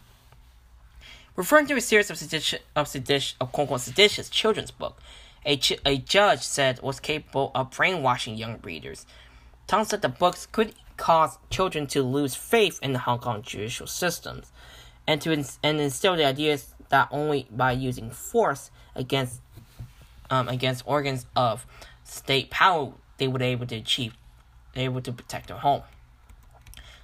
[1.35, 4.97] Referring to a series of sedition, of, seditious, of quote unquote seditious children's book,
[5.47, 9.07] a, a judge said was capable of brainwashing young readers.
[9.67, 13.87] Tong said the books could cause children to lose faith in the Hong Kong judicial
[13.87, 14.53] systems
[15.07, 19.41] and to ins- and instill the ideas that only by using force against
[20.29, 21.67] um, against organs of
[22.05, 24.15] state power they would be able to achieve
[24.77, 25.83] able to protect their home.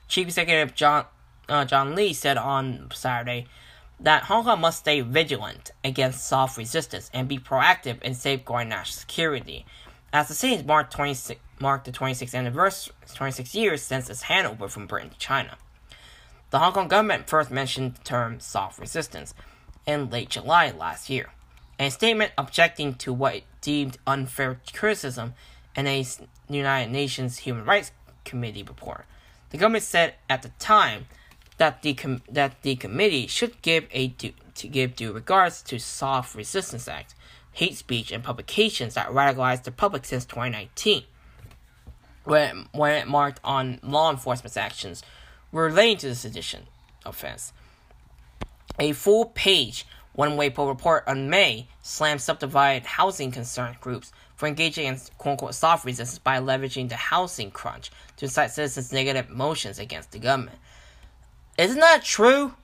[0.09, 1.07] Chief Executive John
[1.49, 3.47] uh, John Lee said on Saturday
[4.01, 8.99] that Hong Kong must stay vigilant against soft resistance and be proactive in safeguarding national
[9.01, 9.64] security.
[10.12, 14.86] As the city marked, 26, marked the 26th anniversary, 26 years since its handover from
[14.86, 15.57] Britain to China.
[16.51, 19.34] The Hong Kong government first mentioned the term soft resistance
[19.86, 21.30] in late July last year.
[21.78, 25.34] In a statement objecting to what it deemed unfair criticism
[25.74, 26.05] in a
[26.49, 27.92] United Nations Human Rights
[28.24, 29.05] Committee report,
[29.51, 31.07] the government said at the time
[31.59, 35.79] that the com- that the committee should give a due, to give due regards to
[35.79, 37.15] Soft Resistance Act,
[37.53, 41.05] hate speech, and publications that radicalized the public since 2019,
[42.25, 45.03] when when it marked on law enforcement's actions
[45.53, 46.67] relating to the sedition
[47.05, 47.53] offense.
[48.79, 49.87] A full page
[50.17, 55.33] Wen Wei Po report on May slammed subdivided housing concern groups for engaging in quote
[55.33, 60.19] unquote soft resistance by leveraging the housing crunch to incite citizens' negative emotions against the
[60.19, 60.59] government.
[61.59, 62.55] Isn't that true?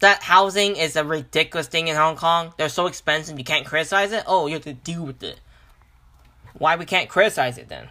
[0.00, 2.52] That housing is a ridiculous thing in Hong Kong.
[2.58, 4.24] They're so expensive you can't criticize it.
[4.26, 5.40] Oh, you have to deal with it.
[6.54, 7.88] Why we can't criticize it then?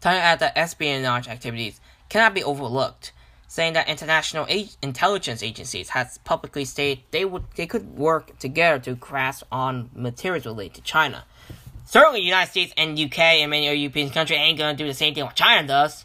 [0.00, 3.12] Telling at the espionage activities cannot be overlooked,
[3.46, 4.46] saying that international
[4.82, 10.44] intelligence agencies has publicly stated they would they could work together to grasp on materials
[10.44, 11.24] related to China.
[11.86, 14.94] Certainly, the United States and UK and many other European countries ain't gonna do the
[14.94, 16.04] same thing what China does,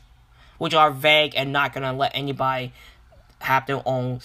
[0.58, 2.72] which are vague and not gonna let anybody
[3.42, 4.22] have their own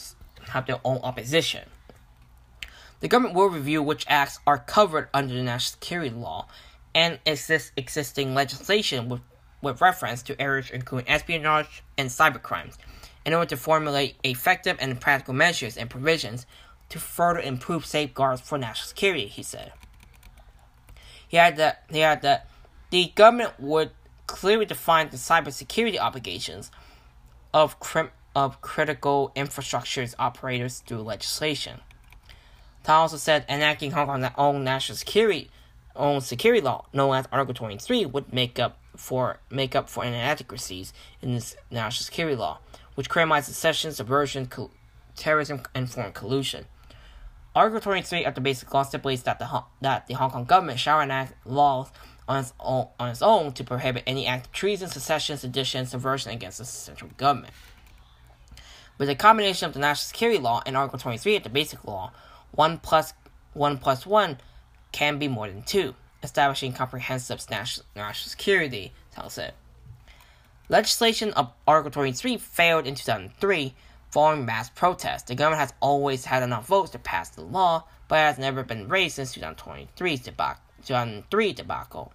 [0.49, 1.69] have their own opposition.
[3.01, 6.47] The government will review which acts are covered under the national security law
[6.95, 9.21] and exist existing legislation with,
[9.63, 12.77] with reference to areas including espionage and cybercrimes
[13.25, 16.47] in order to formulate effective and practical measures and provisions
[16.91, 19.73] to further improve safeguards for national security, he said.
[21.27, 22.49] He had that he had that
[22.91, 23.91] the government would
[24.27, 26.71] clearly define the cybersecurity obligations
[27.53, 31.81] of crim- of critical infrastructures operators through legislation.
[32.83, 35.51] Tong also said enacting Hong Kong's own national security
[35.97, 40.93] own security law, known as Article 23, would make up for make up for inadequacies
[41.23, 42.59] in this national security law,
[42.95, 44.71] which criminalizes secession, subversion, co-
[45.17, 46.67] terrorism, and foreign collusion.
[47.55, 51.01] Article 23 of the Basic Law stipulates that the that the Hong Kong government shall
[51.01, 51.91] enact laws
[52.29, 56.33] on its own on its own to prohibit any act of treason, secession, sedition, subversion
[56.33, 57.53] against the central government.
[58.97, 62.13] With a combination of the national security law and Article 23 of the Basic Law,
[62.53, 63.13] 1 plus
[63.55, 64.39] 1 plus 1
[64.93, 69.55] can be more than 2, establishing comprehensive national, security, Tell said.
[70.69, 73.75] Legislation of Article 23 failed in 2003
[74.11, 75.25] following mass protests.
[75.25, 78.89] The government has always had enough votes to pass the law, but has never been
[78.89, 80.63] raised since 2023's debacle.
[80.87, 82.13] 2003 debacle.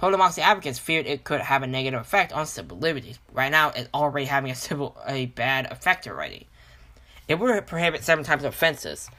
[0.00, 3.18] Pro-democracy advocates feared it could have a negative effect on civil liberties.
[3.34, 6.46] Right now, it's already having a civil a bad effect already.
[7.28, 9.10] It would prohibit seven types of offenses: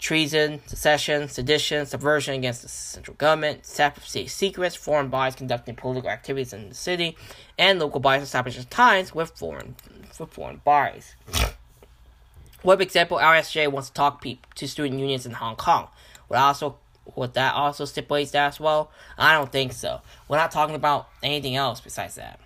[0.00, 5.76] treason, secession, sedition, subversion against the central government, theft of state secrets, foreign bodies conducting
[5.76, 7.16] political activities in the city,
[7.56, 9.76] and local bodies establishing ties with foreign
[10.18, 11.14] with foreign bodies.
[12.62, 14.24] One example, RSJ wants to talk
[14.56, 15.86] to student unions in Hong Kong.
[16.28, 16.78] Would also
[17.16, 18.90] would that also stipulates that as well?
[19.18, 20.00] I don't think so.
[20.28, 22.40] We're not talking about anything else besides that.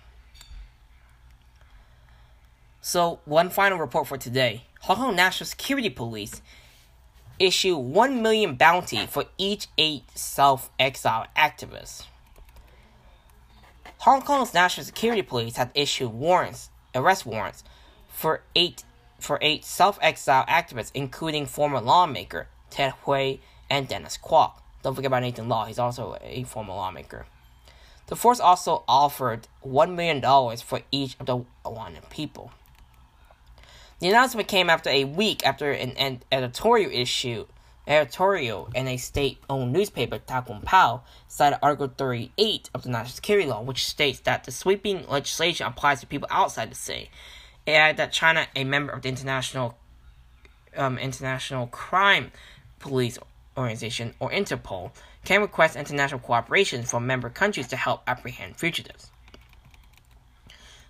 [2.81, 6.41] So, one final report for today Hong Kong National Security Police
[7.39, 12.05] issue 1 million bounty for each eight self exiled activists.
[13.99, 17.63] Hong Kong's National Security Police has issued warrants, arrest warrants,
[18.07, 18.83] for eight
[19.19, 23.37] for eight self-exiled activists, including former lawmaker Ted Hui
[23.69, 24.53] and Dennis Kwok.
[24.83, 27.25] Don't forget about Nathan Law; he's also a former lawmaker.
[28.07, 30.21] The force also offered $1 million
[30.57, 32.51] for each of the wanted people.
[33.99, 37.45] The announcement came after a week after an, an editorial issue
[37.89, 43.47] editorial in a state-owned newspaper, Ta Kung Pao, cited Article 38 of the National Security
[43.47, 47.09] Law, which states that the sweeping legislation applies to people outside the state.
[47.65, 49.77] It added that China, a member of the International
[50.77, 52.31] um, International Crime
[52.77, 53.17] Police
[53.59, 54.91] Organization, or Interpol,
[55.25, 59.11] can request international cooperation from member countries to help apprehend fugitives.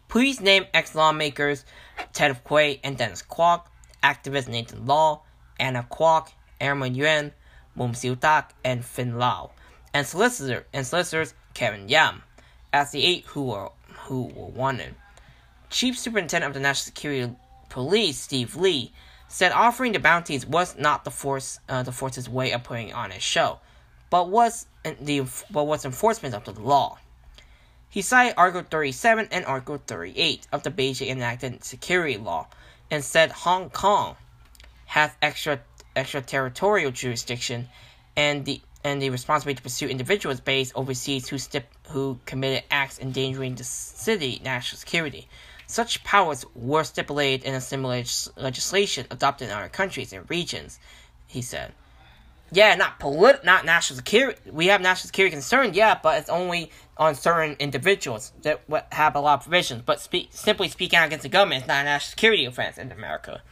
[0.07, 1.65] Police name ex-lawmakers
[2.13, 3.65] Ted Hui and Dennis Kwok,
[4.03, 5.21] activist Nathan Law,
[5.59, 7.31] Anna Kwok, Elmer Yuen,
[7.75, 9.51] Mung Siu Tat, and Finn Lau,
[9.93, 12.23] and solicitor and solicitors Kevin Yam,
[12.73, 13.69] as the eight who were
[14.05, 14.95] who were wanted.
[15.69, 17.35] Chief Superintendent of the National Security
[17.69, 18.91] Police Steve Lee
[19.29, 23.11] said offering the bounties was not the force uh, the force's way of putting on
[23.11, 23.59] a show,
[24.09, 26.97] but was the but was enforcement of the law.
[27.89, 32.47] He cited Article 37 and Article 38 of the Beijing enacted security law
[32.91, 34.15] and said Hong Kong
[34.87, 35.59] has extra
[35.95, 37.69] extraterritorial jurisdiction
[38.15, 42.99] and the and the responsibility to pursue individuals based overseas who stip, who committed acts
[42.99, 45.27] endangering the city national security.
[45.69, 48.03] Such powers were stipulated in a similar
[48.35, 50.79] legislation adopted in other countries and regions,
[51.27, 51.73] he said.
[52.51, 54.49] Yeah, not polit- not national security.
[54.49, 59.19] We have national security concern, yeah, but it's only on certain individuals that have a
[59.19, 59.83] lot of provisions.
[59.85, 62.91] But speak, simply speaking out against the government is not a national security offense in
[62.91, 63.43] America.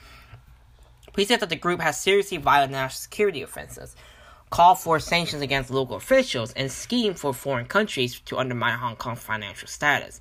[1.15, 3.95] He said that the group has seriously violated national security offenses,
[4.49, 9.19] called for sanctions against local officials, and schemed for foreign countries to undermine Hong Kong's
[9.19, 10.19] financial status.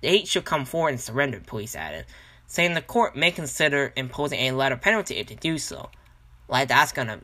[0.00, 2.06] The eight should come forward and surrender, police added,
[2.46, 5.90] saying the court may consider imposing a letter penalty if they do so.
[6.48, 7.20] Like that's gonna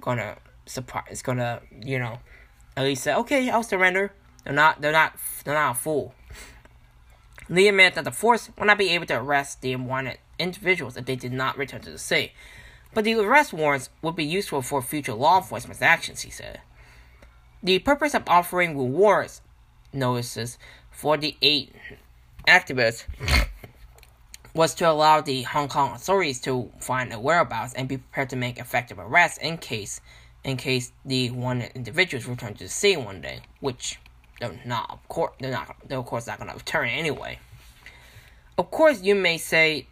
[0.00, 2.18] gonna surprise it's gonna, you know,
[2.76, 4.12] at least say, okay, I'll surrender.
[4.44, 5.14] They're not they're not
[5.44, 6.14] they're not a fool.
[7.48, 11.04] Lee admitted that the force would not be able to arrest the unwanted individuals if
[11.04, 12.32] they did not return to the city.
[12.92, 16.60] But the arrest warrants would be useful for future law enforcement actions, he said.
[17.62, 19.42] The purpose of offering rewards
[19.92, 20.58] notices
[20.96, 21.74] for the eight
[22.48, 23.04] activists
[24.54, 28.36] was to allow the Hong Kong authorities to find their whereabouts and be prepared to
[28.36, 30.00] make effective arrests in case
[30.42, 33.98] in case the wanted individuals return to the city one day, which
[34.40, 37.38] they're not of course they're not they're of course not gonna return anyway.
[38.56, 39.86] Of course you may say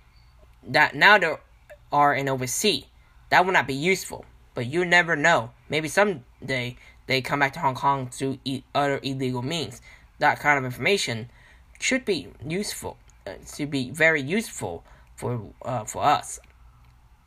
[0.66, 1.36] that now they
[1.92, 2.84] are in overseas.
[3.28, 4.24] That would not be useful,
[4.54, 5.50] but you never know.
[5.68, 9.82] Maybe someday they come back to Hong Kong through e- other illegal means.
[10.18, 11.30] That kind of information
[11.80, 12.96] should be useful,
[13.26, 14.84] uh, to be very useful
[15.16, 16.38] for uh, for us.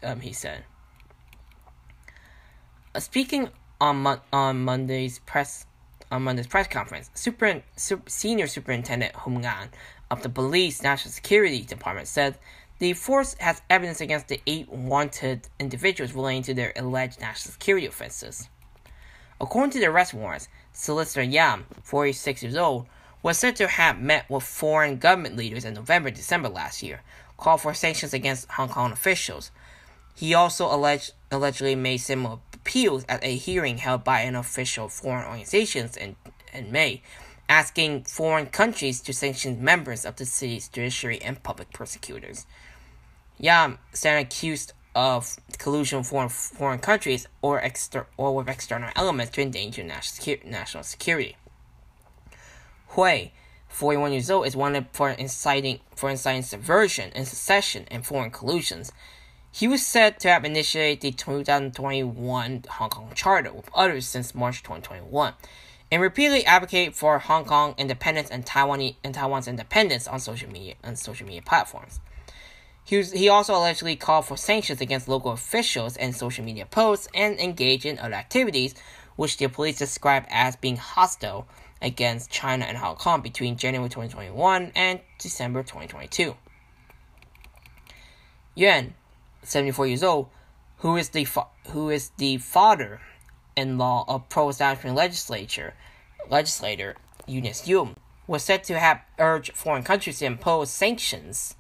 [0.04, 0.64] Um, he said.
[2.96, 3.50] Uh, speaking
[3.82, 5.66] on on Monday's press
[6.12, 9.70] on Monday's press conference, Super, Super Senior Superintendent Hung An
[10.10, 12.38] of the Police National Security Department said
[12.80, 17.88] the force has evidence against the eight wanted individuals relating to their alleged national security
[17.88, 18.50] offenses.
[19.42, 20.48] According to the arrest warrants,
[20.80, 22.86] Solicitor Yam, 46 years old,
[23.24, 27.02] was said to have met with foreign government leaders in November December last year,
[27.36, 29.50] called for sanctions against Hong Kong officials.
[30.14, 35.26] He also alleged, allegedly made similar appeals at a hearing held by an official foreign
[35.26, 36.16] organizations in,
[36.54, 37.02] in May,
[37.50, 42.46] asking foreign countries to sanction members of the city's judiciary and public prosecutors.
[43.40, 49.32] Yam stand accused of collusion with foreign, foreign countries or, exter- or with external elements
[49.32, 51.38] to endanger national, secu- national security.
[52.88, 53.28] Hui,
[53.70, 58.92] 41 years old, is wanted for inciting for inciting subversion and secession and foreign collusions.
[59.52, 64.64] He was said to have initiated the 2021 Hong Kong Charter with others since March
[64.64, 65.34] 2021,
[65.92, 70.74] and repeatedly advocated for Hong Kong independence and Taiwan and Taiwan's independence on social media
[70.84, 72.00] on social media platforms.
[72.88, 77.10] He, was, he also allegedly called for sanctions against local officials and social media posts
[77.14, 78.76] and engaged in other activities,
[79.18, 81.50] which the police described as being hostile
[81.82, 86.38] against China and Hong Kong between January 2021 and December 2022.
[88.56, 88.94] Yuen,
[89.44, 90.30] 74 years old,
[90.78, 95.74] who is the fa- who is the father-in-law of pro-establishment legislature
[96.30, 96.96] legislator
[97.28, 97.98] Eunice Yung,
[98.28, 101.57] was said to have urged foreign countries to impose sanctions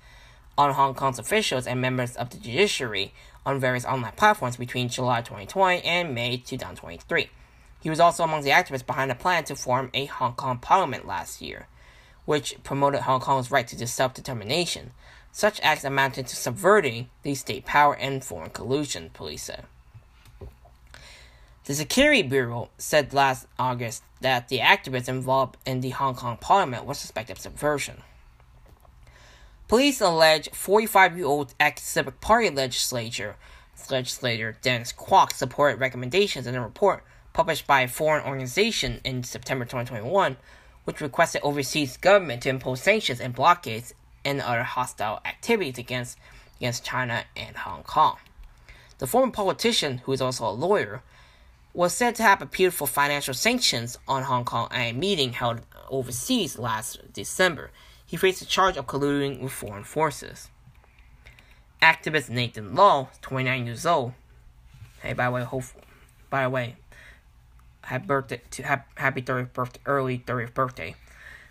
[0.57, 3.13] on Hong Kong's officials and members of the judiciary
[3.45, 7.29] on various online platforms between July 2020 and May 2023.
[7.79, 11.07] He was also among the activists behind a plan to form a Hong Kong parliament
[11.07, 11.67] last year,
[12.25, 14.91] which promoted Hong Kong's right to self determination.
[15.31, 19.65] Such acts amounted to subverting the state power and foreign collusion, police said.
[21.65, 26.85] The Security Bureau said last August that the activists involved in the Hong Kong parliament
[26.85, 28.03] were suspected of subversion.
[29.67, 33.35] Police allege 45-year-old ex-Civic Party legislator,
[33.89, 37.03] legislator Dennis Kwok supported recommendations in a report
[37.33, 40.37] published by a foreign organization in September 2021,
[40.85, 46.17] which requested overseas government to impose sanctions and blockades and other hostile activities against,
[46.59, 48.15] against China and Hong Kong.
[48.99, 51.03] The former politician, who is also a lawyer,
[51.73, 55.59] was said to have appealed for financial sanctions on Hong Kong at a meeting held
[55.89, 57.69] overseas last December.
[58.07, 60.47] He faced a charge of colluding with foreign forces.
[61.81, 64.13] Activist Nathan Law, 29 years old,
[65.03, 65.65] hey, by the way, hope,
[66.29, 66.77] by the way,
[67.81, 68.41] happy birthday
[68.95, 70.95] happy 30th birthday, early 30th birthday.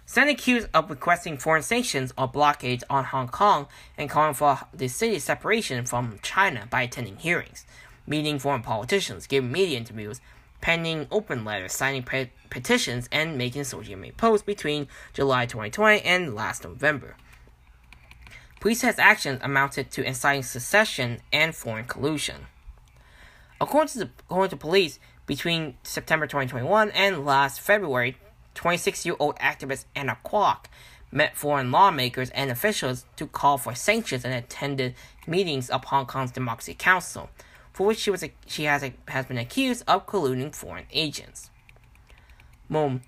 [0.07, 3.67] Stand accused of requesting foreign sanctions or blockades on Hong Kong
[3.99, 7.67] and calling for the city's separation from China by attending hearings
[8.07, 10.21] meeting foreign politicians, giving media interviews,
[10.61, 16.35] penning open letters, signing pe- petitions, and making social media posts between July 2020 and
[16.35, 17.17] last November.
[18.61, 22.47] Police says actions amounted to inciting secession and foreign collusion.
[23.61, 28.17] According to, the, according to police, between September 2021 and last February,
[28.55, 30.67] 26 year old activist Anna Kwok
[31.13, 34.95] met foreign lawmakers and officials to call for sanctions and attended
[35.27, 37.31] meetings of Hong Kong's Democracy Council,
[37.77, 41.51] for which she was she has a, has been accused of colluding foreign agents.
[42.71, 43.03] Mung,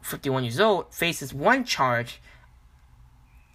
[0.00, 2.20] 51 years old, faces one charge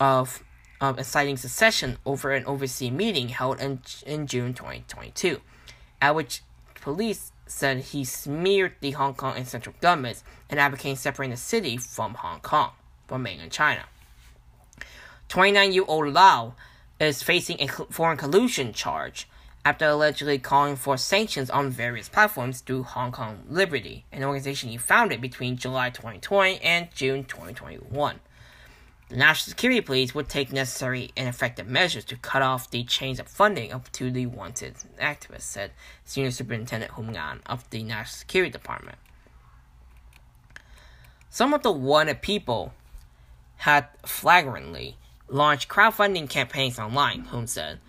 [0.02, 0.44] of
[0.82, 5.40] of inciting secession over an overseas meeting held in, in June 2022,
[6.02, 6.42] at which
[6.76, 11.78] police said he smeared the Hong Kong and central governments and advocated separating the city
[11.78, 12.72] from Hong Kong,
[13.08, 13.86] from mainland China.
[15.30, 16.56] 29 year old Lau
[17.00, 19.30] is facing a foreign collusion charge
[19.66, 24.78] after allegedly calling for sanctions on various platforms through Hong Kong Liberty, an organization he
[24.78, 28.20] founded between July 2020 and June 2021.
[29.10, 33.20] The National Security Police would take necessary and effective measures to cut off the chains
[33.20, 35.72] of funding up to the wanted activists, said
[36.04, 38.98] Senior Superintendent Hung Ngan of the National Security Department.
[41.30, 42.74] Some of the wanted people
[43.58, 47.80] had flagrantly launched crowdfunding campaigns online, Hum said.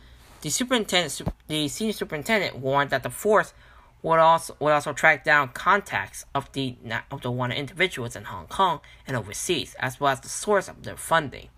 [0.44, 3.54] The superintendent, the senior superintendent, warned that the force
[4.02, 6.76] would also would also track down contacts of the
[7.10, 10.82] of the wanted individuals in Hong Kong and overseas, as well as the source of
[10.82, 11.48] their funding.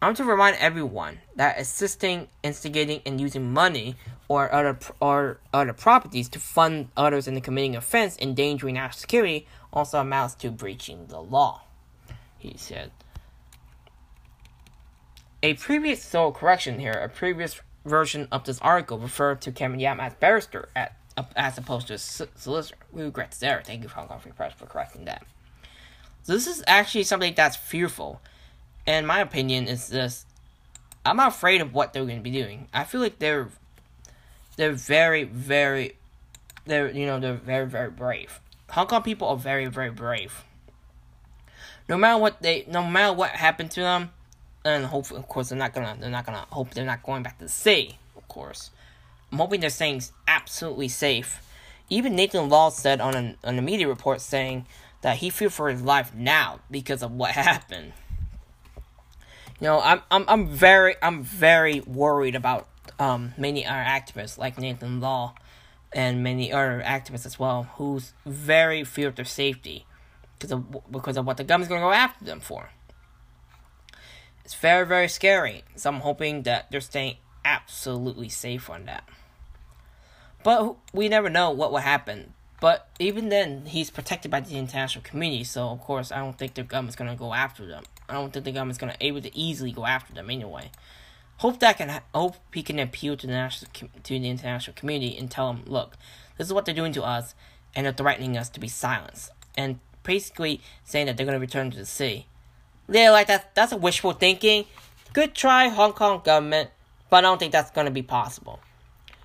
[0.00, 3.96] I want to remind everyone that assisting, instigating, and using money
[4.28, 9.48] or other or other properties to fund others in the committing offense endangering national security
[9.72, 11.62] also amounts to breaching the law.
[12.38, 12.92] He said.
[15.42, 20.00] A previous so correction here, a previous version of this article referred to Kevin Yam
[20.00, 22.76] as barrister at, uh, as opposed to solicitor.
[22.92, 23.66] We regret this.
[23.66, 25.24] Thank you, Hong Kong Free Press, for correcting that.
[26.22, 28.20] So this is actually something that's fearful.
[28.86, 30.26] And my opinion is this.
[31.04, 32.68] I'm not afraid of what they're going to be doing.
[32.72, 33.48] I feel like they're
[34.56, 35.96] they're very, very
[36.66, 38.40] they're you know, they're very, very brave.
[38.70, 40.44] Hong Kong people are very, very brave.
[41.88, 44.10] No matter what they no matter what happened to them,
[44.64, 47.38] and hopefully, of course, they're not gonna they're not gonna hope they're not going back
[47.38, 47.98] to the sea.
[48.16, 48.70] Of course,
[49.32, 51.42] I'm hoping they're staying absolutely safe.
[51.90, 54.66] Even Nathan Law said on a on a media report saying
[55.02, 57.92] that he feared for his life now because of what happened.
[59.60, 62.68] You know, I'm I'm I'm very I'm very worried about
[62.98, 65.34] um many other activists like Nathan Law
[65.92, 69.86] and many other activists as well who's very feared their safety
[70.38, 72.70] because of because of what the government's to go after them for.
[74.48, 75.62] It's very, very scary.
[75.76, 79.06] So I'm hoping that they're staying absolutely safe on that.
[80.42, 82.32] But we never know what will happen.
[82.58, 85.44] But even then, he's protected by the international community.
[85.44, 87.84] So of course, I don't think the government's gonna go after them.
[88.08, 90.70] I don't think the government's gonna able to easily go after them anyway.
[91.36, 95.30] Hope that can hope he can appeal to the national to the international community and
[95.30, 95.98] tell them, look,
[96.38, 97.34] this is what they're doing to us,
[97.74, 101.76] and they're threatening us to be silenced, and basically saying that they're gonna return to
[101.76, 102.28] the sea.
[102.88, 104.64] Yeah, like that that's a wishful thinking.
[105.12, 106.70] Good try, Hong Kong government,
[107.10, 108.60] but I don't think that's gonna be possible.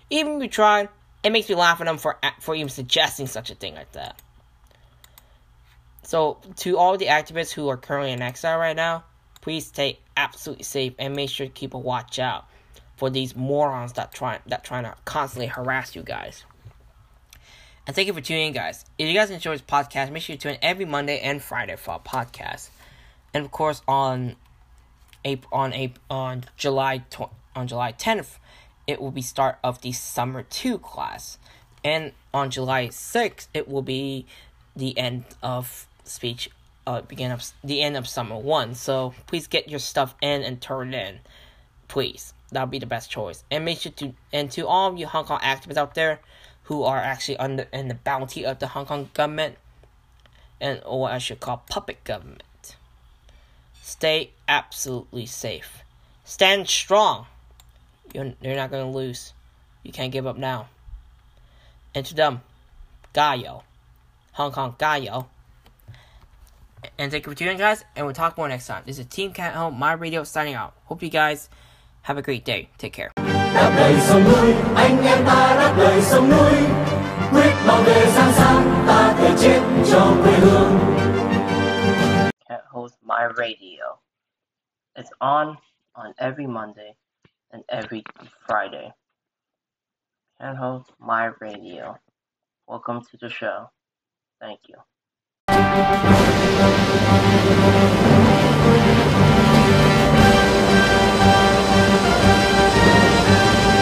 [0.10, 0.90] Even if we try,
[1.24, 4.22] it makes me laugh at them for for even suggesting such a thing like that.
[6.04, 9.06] So, to all the activists who are currently in exile right now,
[9.42, 12.46] please stay absolutely safe and make sure to keep a watch out
[12.98, 16.44] for these morons that try that trying to constantly harass you guys.
[17.88, 18.86] And thank you for tuning in, guys.
[18.98, 21.76] If you guys enjoy this podcast, make sure you tune in every Monday and Friday
[21.76, 22.70] for our podcast.
[23.34, 24.36] And of course, on
[25.26, 28.40] April, on April, on July tw- on July tenth,
[28.86, 31.38] it will be start of the summer two class,
[31.84, 34.26] and on July sixth, it will be
[34.76, 36.50] the end of speech,
[36.86, 38.76] uh, begin of the end of summer one.
[38.76, 41.20] So please get your stuff in and turn in,
[41.88, 42.34] please.
[42.52, 43.44] That'll be the best choice.
[43.50, 46.20] And make sure to and to all of you Hong Kong activists out there
[46.64, 49.58] who are actually under in the bounty of the Hong Kong government,
[50.62, 52.44] and or I should call puppet government.
[53.84, 55.84] Stay absolutely safe.
[56.24, 57.26] Stand strong.
[58.14, 59.34] You're, you're not going to lose.
[59.84, 60.70] You can't give up now.
[61.94, 62.42] And to them,
[63.14, 63.64] Gaio.
[64.32, 65.26] Hong Kong Gaio.
[66.98, 67.84] And thank you for tuning, guys.
[67.98, 68.84] And we'll talk more next time.
[68.86, 70.74] This is Team Cat Home, my radio signing out.
[70.86, 71.50] Hope you guys
[72.04, 72.70] have a great day.
[72.78, 73.12] Take care.
[77.34, 79.60] quyết bảo giang sang ta thể
[79.92, 80.93] cho quê hương
[83.14, 84.00] my radio.
[84.96, 85.56] It's on
[85.96, 86.96] on every Monday
[87.52, 88.04] and every
[88.48, 88.92] Friday.
[90.42, 91.96] Hosts my radio.
[92.68, 93.70] Welcome to the show.
[94.42, 94.78] Thank you.